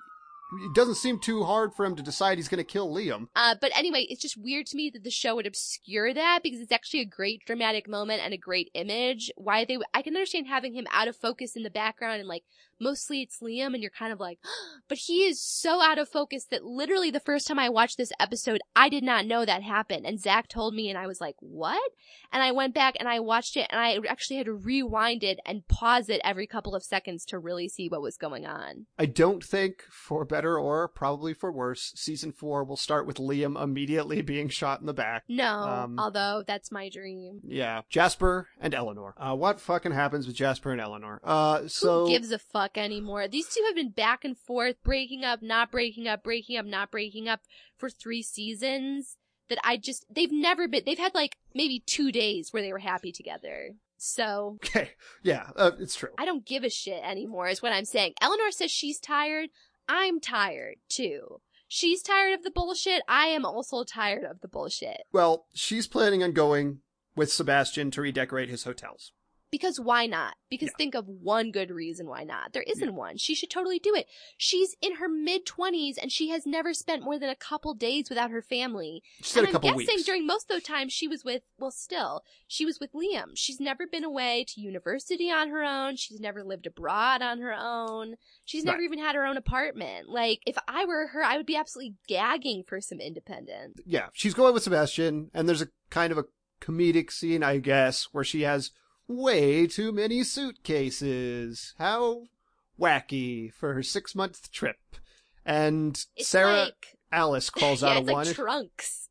[0.62, 3.28] it doesn't seem too hard for him to decide he's going to kill Liam.
[3.36, 6.60] Uh, but anyway, it's just weird to me that the show would obscure that because
[6.60, 9.32] it's actually a great dramatic moment and a great image.
[9.36, 12.43] Why they, I can understand having him out of focus in the background and like
[12.80, 14.39] mostly it's Liam and you're kind of like,
[14.88, 18.12] but he is so out of focus that literally the first time I watched this
[18.20, 20.06] episode, I did not know that happened.
[20.06, 21.91] And Zach told me and I was like, what?
[22.32, 25.39] And I went back and I watched it and I actually had to rewind it
[25.45, 28.88] and pause it every couple of seconds to really see what was going on.
[28.97, 33.61] I don't think, for better or probably for worse, season four will start with Liam
[33.61, 35.23] immediately being shot in the back.
[35.27, 37.41] No, Um, although that's my dream.
[37.45, 39.15] Yeah, Jasper and Eleanor.
[39.17, 41.19] Uh, what fucking happens with Jasper and Eleanor?
[41.23, 43.27] Uh, so Who gives a fuck anymore?
[43.27, 46.91] These two have been back and forth, breaking up, not breaking up, breaking up, not
[46.91, 47.41] breaking up
[47.77, 49.17] for three seasons.
[49.49, 52.79] That I just, they've never been, they've had like maybe two days where they were
[52.79, 53.71] happy together.
[53.97, 54.91] So okay,
[55.21, 56.09] yeah, uh, it's true.
[56.17, 58.13] I don't give a shit anymore, is what I'm saying.
[58.21, 59.49] Eleanor says she's tired.
[59.88, 61.41] I'm tired too.
[61.67, 63.01] She's tired of the bullshit.
[63.07, 65.01] I am also tired of the bullshit.
[65.11, 66.79] Well, she's planning on going
[67.15, 69.11] with Sebastian to redecorate his hotels.
[69.54, 70.34] Because why not?
[70.49, 70.78] Because Yeah.
[70.80, 72.54] think of one good reason why not.
[72.54, 73.18] There isn't one.
[73.18, 74.08] She should totally do it.
[74.36, 78.10] She's in her mid twenties and she has never spent more than a couple days
[78.10, 79.04] without her family.
[79.22, 80.06] She and a couple I'm guessing weeks.
[80.08, 83.34] during most of the time she was with, well, still, she was with Liam.
[83.36, 85.97] She's never been away to university on her own.
[85.97, 88.16] She's never lived abroad on her own.
[88.45, 88.86] She's never Right.
[88.86, 90.10] even had her own apartment.
[90.10, 93.80] Like, if I were her, I would be absolutely gagging for some independence.
[93.86, 96.26] yeah, she's going with Sebastian, and there's a kind of a
[96.60, 98.72] comedic scene, I guess, where she has
[99.08, 101.74] way too many suitcases.
[101.78, 102.24] How
[102.80, 104.78] wacky for her six month trip.
[105.45, 108.34] And It's Sarah like, Alice calls yeah, out it's a like one.
[108.34, 109.10] trunks.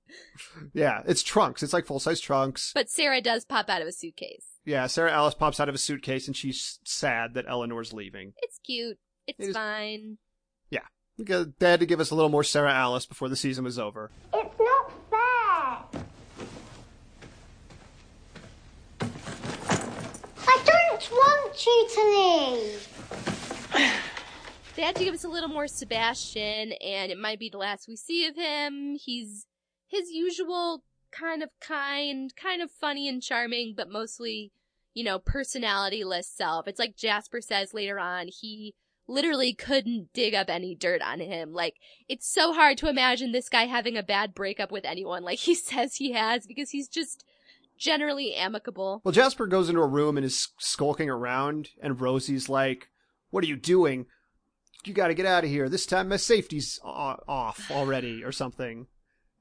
[0.72, 1.62] yeah, it's trunks.
[1.62, 2.72] It's like full size trunks.
[2.74, 4.46] But Sarah does pop out of a suitcase.
[4.64, 8.32] Yeah, Sarah Alice pops out of a suitcase and she's sad that Eleanor's leaving.
[8.42, 8.98] It's cute.
[9.26, 10.18] It's It is- fine.
[10.70, 10.80] Yeah.
[11.18, 14.10] They had to give us a little more Sarah Alice before the season was over.
[14.32, 14.92] It's not
[15.92, 16.02] fair.
[21.10, 22.02] want you to
[22.54, 22.88] leave?
[24.74, 27.88] They had to give us a little more Sebastian, and it might be the last
[27.88, 28.96] we see of him.
[28.98, 29.46] He's
[29.86, 34.50] his usual kind of kind, kind of funny and charming, but mostly,
[34.94, 36.66] you know, personality-less self.
[36.66, 38.74] It's like Jasper says later on, he
[39.06, 41.52] literally couldn't dig up any dirt on him.
[41.52, 41.74] Like,
[42.08, 45.54] it's so hard to imagine this guy having a bad breakup with anyone like he
[45.54, 47.24] says he has, because he's just
[47.82, 49.02] generally amicable.
[49.04, 52.88] Well, Jasper goes into a room and is skulking around, and Rosie's like,
[53.30, 54.06] What are you doing?
[54.84, 55.68] You gotta get out of here.
[55.68, 58.86] This time my safety's off already, or something.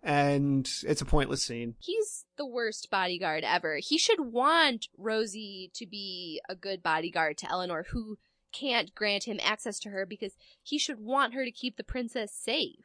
[0.04, 1.76] And it's a pointless scene.
[1.78, 3.78] He's the worst bodyguard ever.
[3.80, 8.18] He should want Rosie to be a good bodyguard to Eleanor, who
[8.52, 10.34] can't grant him access to her because
[10.64, 12.80] he should want her to keep the princess safe.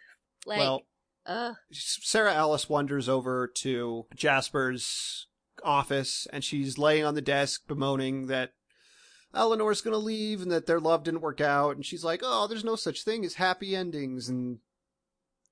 [0.45, 0.83] Like, well,
[1.25, 1.57] ugh.
[1.73, 5.27] Sarah Alice wanders over to Jasper's
[5.65, 8.53] office and she's laying on the desk bemoaning that
[9.35, 11.77] Eleanor's gonna leave and that their love didn't work out.
[11.77, 14.29] And she's like, oh, there's no such thing as happy endings.
[14.29, 14.59] And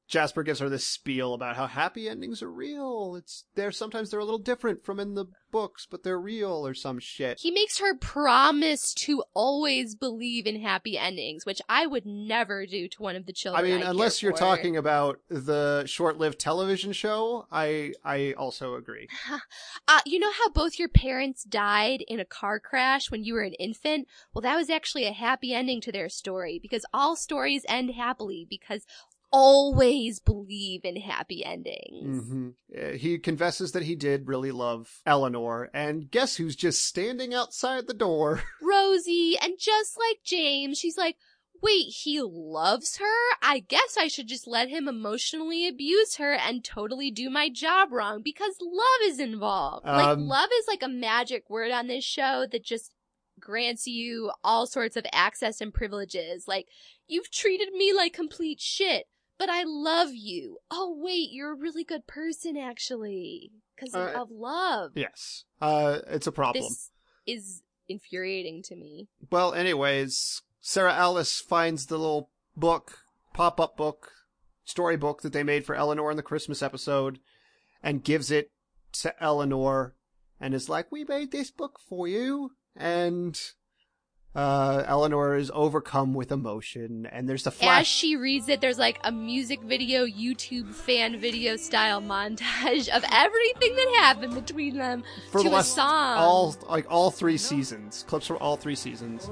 [0.06, 3.16] Jasper gives her this spiel about how happy endings are real.
[3.16, 6.74] It's they're sometimes they're a little different from in the books, but they're real or
[6.74, 7.38] some shit.
[7.40, 12.88] He makes her promise to always believe in happy endings, which I would never do
[12.88, 13.64] to one of the children.
[13.64, 14.38] I mean, I unless you're for.
[14.38, 19.08] talking about the short-lived television show, I I also agree.
[19.86, 23.42] Uh, you know how both your parents died in a car crash when you were
[23.42, 24.08] an infant?
[24.32, 28.46] Well, that was actually a happy ending to their story because all stories end happily
[28.48, 28.86] because
[29.36, 32.24] always believe in happy endings.
[32.26, 32.48] hmm
[32.94, 37.94] he confesses that he did really love Eleanor, and guess who's just standing outside the
[37.94, 38.42] door?
[38.62, 41.16] Rosie, and just like James, she's like,
[41.62, 43.36] wait, he loves her?
[43.42, 47.90] I guess I should just let him emotionally abuse her and totally do my job
[47.92, 49.86] wrong because love is involved.
[49.86, 52.92] like, Um, love is like a magic word on this show that just
[53.40, 56.46] grants you all sorts of access and privileges.
[56.46, 56.66] Like,
[57.08, 59.06] you've treated me like complete shit,
[59.38, 60.58] but I love you.
[60.70, 63.52] Oh, wait, you're a really good person, actually.
[63.74, 64.92] Because Uh, of love.
[64.94, 66.64] Yes, uh, it's a problem.
[66.64, 66.90] This
[67.26, 69.08] is infuriating to me.
[69.30, 73.00] Well, anyways, Sarah Alice finds the little book,
[73.32, 74.12] pop-up book,
[74.64, 77.18] storybook that they made for Eleanor in the Christmas episode,
[77.82, 78.52] and gives it
[78.92, 79.96] to Eleanor,
[80.40, 83.38] and is like, "We made this book for you," and.
[84.34, 87.82] Uh, Eleanor is overcome with emotion, and there's the flash.
[87.82, 93.04] As she reads it, there's like a music video, YouTube fan video style montage of
[93.12, 96.16] everything that happened between them for to the a song.
[96.18, 99.30] all like all three seasons clips from all three seasons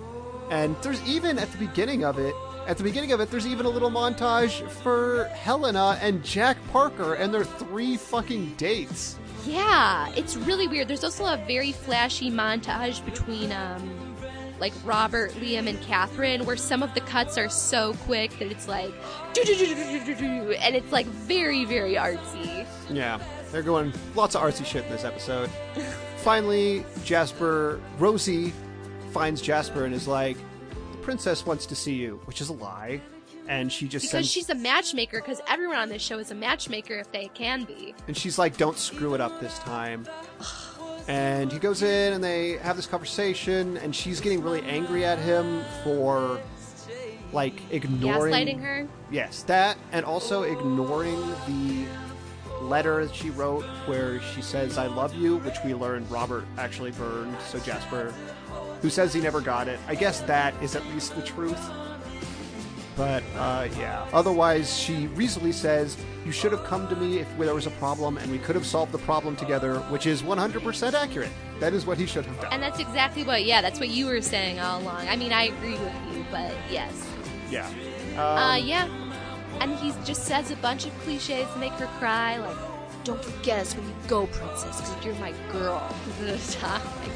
[0.50, 2.34] and there's even at the beginning of it
[2.66, 7.14] at the beginning of it there's even a little montage for helena and jack parker
[7.14, 10.86] and their three fucking dates Yeah, it's really weird.
[10.86, 13.82] There's also a very flashy montage between um
[14.62, 18.68] like Robert, Liam, and Catherine, where some of the cuts are so quick that it's
[18.68, 18.94] like,
[19.36, 22.64] and it's like very, very artsy.
[22.88, 25.50] yeah they're going lots of artsy shit in this episode
[26.16, 28.50] finally jasper rosie
[29.12, 30.38] finds jasper and is like
[30.92, 32.98] the princess wants to see you which is a lie
[33.48, 36.34] and she just Because sends she's a matchmaker, because everyone on this show is a
[36.34, 37.92] matchmaker if they can be.
[38.06, 40.06] And she's like, don't screw it up this time.
[41.08, 45.18] And he goes in and they have this conversation, and she's getting really angry at
[45.18, 46.40] him for
[47.32, 48.32] like ignoring.
[48.32, 48.88] Gaslighting her.
[49.10, 51.86] Yes, that, and also ignoring the
[52.60, 56.92] letter that she wrote where she says, I love you, which we learned Robert actually
[56.92, 58.14] burned, so Jasper,
[58.80, 59.80] who says he never got it.
[59.88, 61.70] I guess that is at least the truth.
[62.96, 64.06] But, uh, yeah.
[64.12, 68.18] Otherwise, she reasonably says, You should have come to me if there was a problem,
[68.18, 71.30] and we could have solved the problem together, which is 100% accurate.
[71.58, 72.52] That is what he should have done.
[72.52, 75.08] And that's exactly what, yeah, that's what you were saying all along.
[75.08, 77.06] I mean, I agree with you, but yes.
[77.50, 77.70] yeah.
[78.16, 78.88] Uh, Um, yeah.
[79.60, 82.56] And he just says a bunch of cliches to make her cry, like,
[83.04, 85.82] don't forget us when you go, princess, because you're my girl.
[86.22, 87.10] like,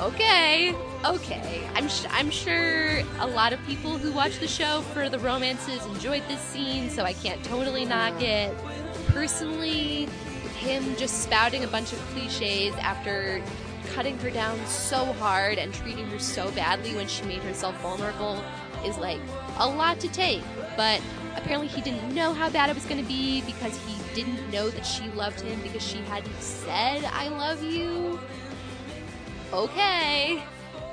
[0.00, 0.74] okay,
[1.14, 1.68] okay.
[1.74, 5.84] I'm, sh- I'm sure a lot of people who watch the show for the romances
[5.86, 8.54] enjoyed this scene, so I can't totally knock it.
[9.08, 10.08] Personally,
[10.56, 13.42] him just spouting a bunch of cliches after
[13.94, 18.42] cutting her down so hard and treating her so badly when she made herself vulnerable
[18.84, 19.20] is like
[19.58, 20.42] a lot to take.
[20.76, 21.00] But
[21.36, 24.70] apparently, he didn't know how bad it was going to be because he didn't know
[24.70, 28.18] that she loved him because she hadn't said, I love you.
[29.52, 30.42] Okay.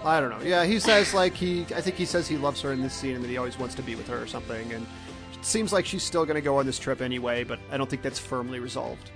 [0.05, 0.45] I don't know.
[0.45, 1.61] Yeah, he says like he.
[1.75, 3.75] I think he says he loves her in this scene and that he always wants
[3.75, 4.73] to be with her or something.
[4.73, 4.85] And
[5.33, 7.89] it seems like she's still going to go on this trip anyway, but I don't
[7.89, 9.11] think that's firmly resolved.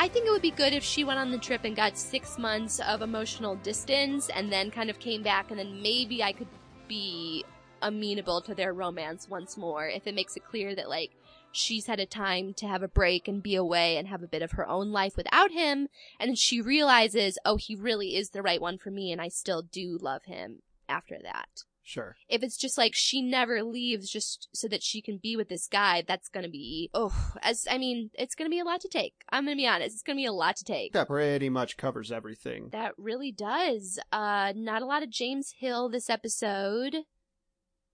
[0.00, 2.38] I think it would be good if she went on the trip and got six
[2.38, 6.46] months of emotional distance and then kind of came back and then maybe I could
[6.86, 7.44] be
[7.82, 11.10] amenable to their romance once more if it makes it clear that like
[11.52, 14.42] she's had a time to have a break and be away and have a bit
[14.42, 15.88] of her own life without him
[16.20, 19.28] and then she realizes oh he really is the right one for me and I
[19.28, 21.64] still do love him after that.
[21.82, 22.16] Sure.
[22.28, 25.66] if it's just like she never leaves just so that she can be with this
[25.66, 29.14] guy that's gonna be oh as i mean it's gonna be a lot to take.
[29.30, 30.92] I'm gonna be honest it's gonna be a lot to take.
[30.92, 32.68] That pretty much covers everything.
[32.72, 33.98] that really does.
[34.12, 36.94] Uh not a lot of james hill this episode.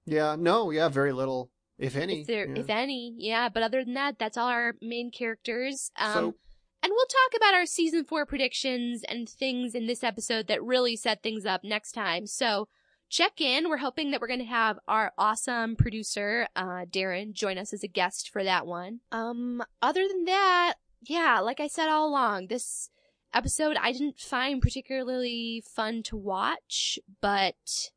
[0.06, 2.20] Yeah, no, yeah, very little, if any.
[2.20, 2.60] if there yeah.
[2.60, 6.34] if any yeah but other than that that's all our main characters um So-
[6.82, 10.96] and we'll talk about our season four predictions and things in this episode that really
[10.96, 12.68] set things up next time so
[13.08, 17.58] check in we're hoping that we're going to have our awesome producer uh darren join
[17.58, 21.88] us as a guest for that one um other than that yeah like i said
[21.88, 22.90] all along this
[23.32, 27.90] episode i didn't find particularly fun to watch but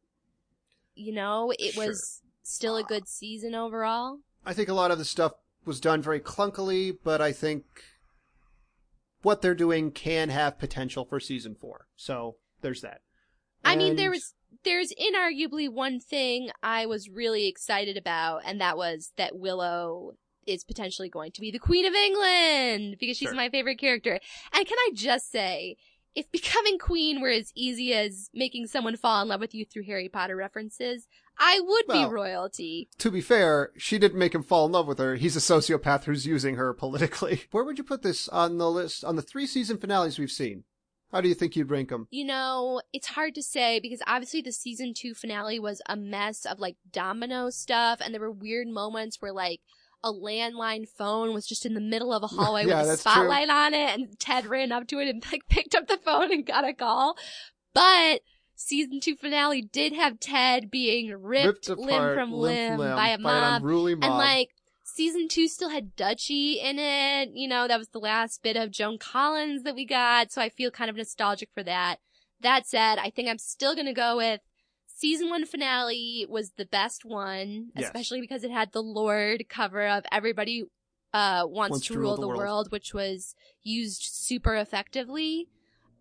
[0.95, 1.87] you know it Sure.
[1.87, 5.33] was still a good season overall I think a lot of the stuff
[5.65, 7.65] was done very clunkily, but I think
[9.21, 11.87] what they're doing can have potential for season four.
[11.97, 13.01] So there's that.
[13.65, 14.33] I mean, there was
[14.63, 20.13] there's inarguably one thing I was really excited about, and that was that Willow
[20.45, 23.35] is potentially going to be the Queen of England because she's Sure.
[23.35, 24.17] my favorite character.
[24.53, 25.75] And can I just say,
[26.15, 29.83] if becoming queen were as easy as making someone fall in love with you through
[29.83, 31.05] Harry Potter references,
[31.39, 32.89] I would Well- be royalty.
[32.99, 35.15] To be fair, she didn't make him fall in love with her.
[35.15, 37.43] He's a sociopath who's using her politically.
[37.51, 40.63] Where would you put this on the list on the three season finales we've seen?
[41.11, 42.07] How do you think you'd rank them?
[42.11, 46.45] You know, it's hard to say because obviously the season two finale was a mess
[46.45, 49.61] of like domino stuff, and there were weird moments where like
[50.03, 53.03] a landline phone was just in the middle of a hallway Yeah, with a that's
[53.03, 53.11] true.
[53.13, 56.31] spotlight on it, and Ted ran up to it and like picked up the phone
[56.33, 57.15] and got a call.
[57.73, 58.21] But
[58.57, 63.17] season two finale did have Ted being ripped, limb apart, from limb limb, by a
[63.17, 63.61] mob.
[63.63, 64.03] mob.
[64.03, 64.49] And like
[64.83, 67.29] season two still had Dutchy in it.
[67.33, 70.31] You know, that was the last bit of Joan Collins that we got.
[70.31, 71.97] So I feel kind of nostalgic for that.
[72.41, 74.41] That said, I think I'm still gonna go with
[74.87, 77.85] season one finale was the best one, Yes.
[77.85, 80.63] especially because it had the Lorde cover of everybody
[81.13, 82.71] uh wants, to rule, the, world.
[82.71, 85.47] which was used super effectively.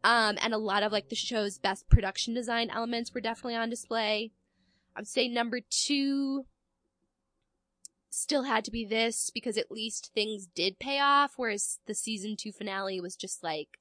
[0.06, 3.68] Um, and a lot of like the show's best production design elements were definitely on
[3.68, 4.30] display.
[4.94, 6.46] I'd say number two
[8.08, 12.36] still had to be this because at least things did pay off, whereas the season
[12.38, 13.80] two finale was just like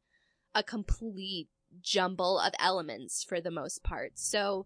[0.56, 1.47] a complete
[1.80, 4.14] jumble of elements for the most part.
[4.15, 4.65] So,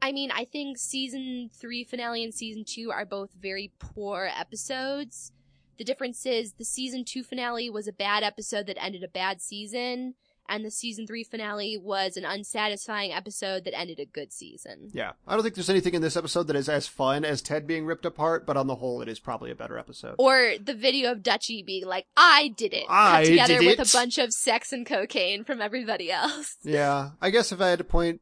[0.00, 5.32] I mean, I think season three finale and season two are both very poor episodes.
[5.76, 9.42] The difference is the season two finale was a bad episode that ended a bad
[9.42, 10.14] season,
[10.48, 14.90] and the season three finale was an unsatisfying episode that ended a good season.
[14.92, 15.12] Yeah.
[15.26, 17.86] I don't think there's anything in this episode that is as fun as Ted being
[17.86, 20.16] ripped apart, but on the whole, it is probably a better episode.
[20.18, 22.84] Or the video of Dutchy being like, I did it.
[22.88, 23.88] I cut together did with it.
[23.88, 26.56] a bunch of sex and cocaine from everybody else.
[26.64, 27.10] Yeah.
[27.20, 28.20] I guess if I had to point,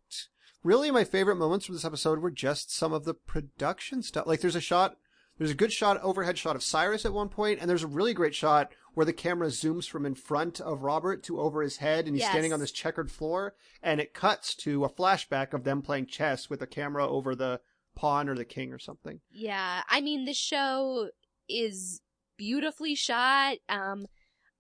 [0.63, 4.27] really my favorite moments from this episode were just some of the production stuff.
[4.27, 4.97] Like there's a shot,
[5.39, 8.15] there's a good shot, overhead shot of Cyrus at one point, and there's a really
[8.15, 12.07] great shot where the camera zooms from in front of Robert to over his head,
[12.07, 12.31] and he's Yes.
[12.31, 16.51] standing on this checkered floor, and it cuts to a flashback of them playing chess
[16.51, 17.61] with a camera over the
[17.95, 19.21] pawn or the king or something.
[19.31, 21.11] Yeah, I mean, the show
[21.49, 22.01] is
[22.37, 23.59] beautifully shot.
[23.69, 24.07] Um,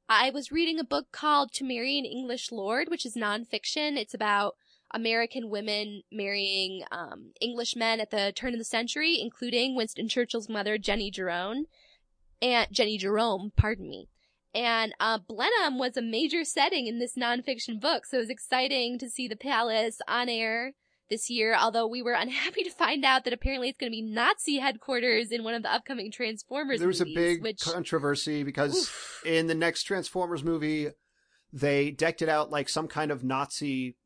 [0.08, 3.96] I was reading a book called To Marry an English Lord, which is nonfiction.
[3.96, 4.56] It's about
[4.94, 10.50] American women marrying um, English men at the turn of the century, including Winston Churchill's
[10.50, 11.64] mother, Jenny Jerome,
[12.42, 14.08] and Jenny Jerome, pardon me.
[14.54, 18.98] And uh, Blenheim was a major setting in this nonfiction book, so it was exciting
[18.98, 20.74] to see the palace on air
[21.08, 24.02] this year, although we were unhappy to find out that apparently it's going to be
[24.02, 26.80] Nazi headquarters in one of the upcoming Transformers movies.
[26.80, 28.90] there was a big which controversy because
[29.24, 30.88] in the next Transformers movie,
[31.52, 33.96] they decked it out like some kind of Nazi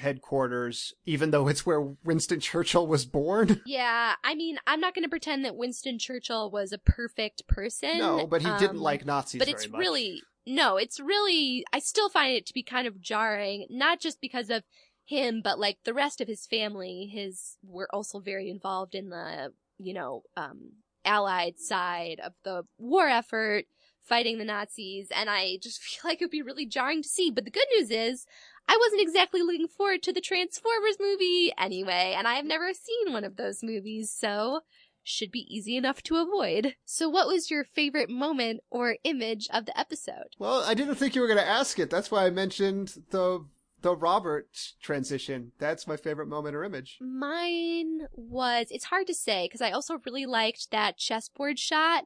[0.00, 3.62] headquarters, even though it's where Winston Churchill was born.
[3.66, 7.98] yeah, I mean, I'm not going to pretend that Winston Churchill was a perfect person.
[7.98, 9.78] no, but he didn't um, like Nazis but it's much.
[9.78, 14.20] really no it's really i still find it to be kind of jarring not just
[14.20, 14.62] because of
[15.04, 19.52] him but like the rest of his family his were also very involved in the
[19.78, 20.72] you know um
[21.04, 23.64] allied side of the war effort
[24.00, 27.30] fighting the nazis and i just feel like it would be really jarring to see
[27.30, 28.26] but the good news is
[28.70, 33.12] i wasn't exactly looking forward to the transformers movie anyway and i have never seen
[33.12, 34.60] one of those movies so
[35.02, 36.76] should be easy enough to avoid.
[36.84, 40.36] So what was your favorite moment or image of the episode?
[40.38, 41.90] Well, I didn't think you were going to ask it.
[41.90, 43.46] That's why I mentioned the
[43.82, 45.52] the Robert transition.
[45.58, 46.98] That's my favorite moment or image.
[47.00, 52.04] Mine was, it's hard to say because I also really liked that chessboard shot,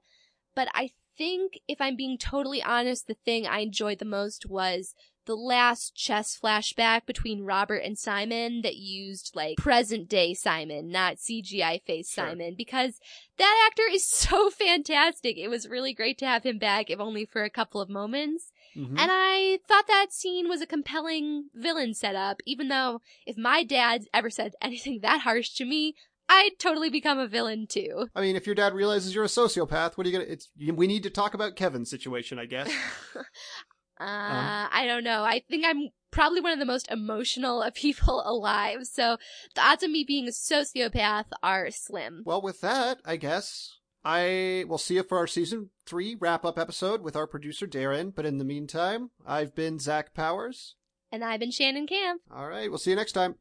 [0.55, 4.95] but I think if I'm being totally honest, the thing I enjoyed the most was
[5.27, 11.17] the last chess flashback between Robert and Simon that used like present day Simon, not
[11.17, 12.27] CGI face Sure.
[12.27, 13.01] Simon, because
[13.39, 15.37] that actor is so fantastic.
[15.37, 18.53] It was really great to have him back, if only for a couple of moments.
[18.77, 18.99] Mhm.
[18.99, 24.05] And I thought that scene was a compelling villain setup, even though if my dad
[24.13, 25.95] ever said anything that harsh to me,
[26.29, 28.09] I'd totally become a villain too.
[28.15, 30.31] I mean, if your dad realizes you're a sociopath, what are you gonna?
[30.31, 32.73] It's we need to talk about Kevin's situation, I guess.
[34.01, 35.23] Uh, I don't know.
[35.23, 39.17] I think I'm probably one of the most emotional of people alive, so
[39.55, 42.23] the odds of me being a sociopath are slim.
[42.25, 46.59] well, with that, I guess I will see you for our season three wrap up
[46.59, 48.15] episode with our producer Darren.
[48.15, 50.77] But in the meantime, I've been Zach Powers.
[51.11, 52.21] And I've been Shannon Camp.
[52.35, 53.37] All right, we'll see you next time.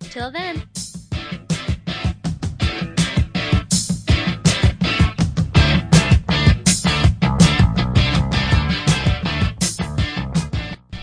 [0.00, 0.68] Till then.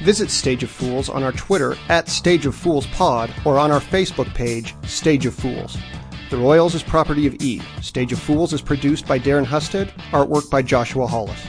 [0.04, 3.80] Visit Stage of Fools on our Twitter at Stage of Fools Pod or on our
[3.80, 5.78] Facebook page, Stage of Fools.
[6.30, 7.62] The Royals is property of E.
[7.82, 11.48] Stage of Fools is produced by Darren Husted, artwork by Joshua Hollis.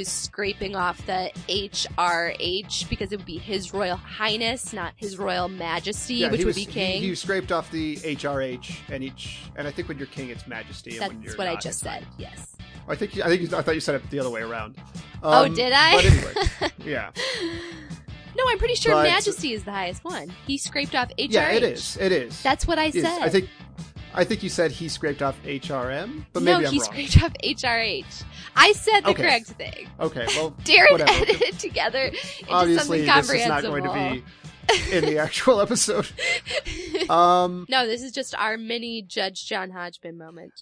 [0.00, 5.48] Was scraping off the HRH because it would be His Royal Highness, not His Royal
[5.48, 7.02] Majesty, which would was, be King.
[7.02, 10.96] He scraped off the HRH and each, and I think when you're king, it's Majesty.
[10.98, 12.06] And when That's what I just said.
[12.16, 12.56] Yes.
[12.88, 14.76] I think I think I thought you said it the other way around.
[15.22, 15.92] Oh, Um, did I?
[15.96, 17.10] But anyway, yeah,
[18.36, 20.32] No, I'm pretty sure But- Majesty is the highest one.
[20.46, 21.30] He scraped off HRH.
[21.30, 21.98] yeah, it is.
[21.98, 22.42] It is.
[22.42, 23.02] That's what I It is.
[23.04, 23.20] said.
[23.20, 23.48] I think.
[24.14, 26.86] I think you said he scraped off HRM, but no, maybe I'm he wrong.
[26.86, 28.24] scraped off HRH.
[28.56, 29.22] I said the Okay.
[29.22, 29.88] correct thing.
[30.00, 31.10] Okay, well, Darren whatever.
[31.12, 35.60] edited it together into Obviously, something this is not going to be in the actual
[35.60, 36.08] episode.
[37.08, 40.52] Um, no, this is just our mini Judge John Hodgman moment.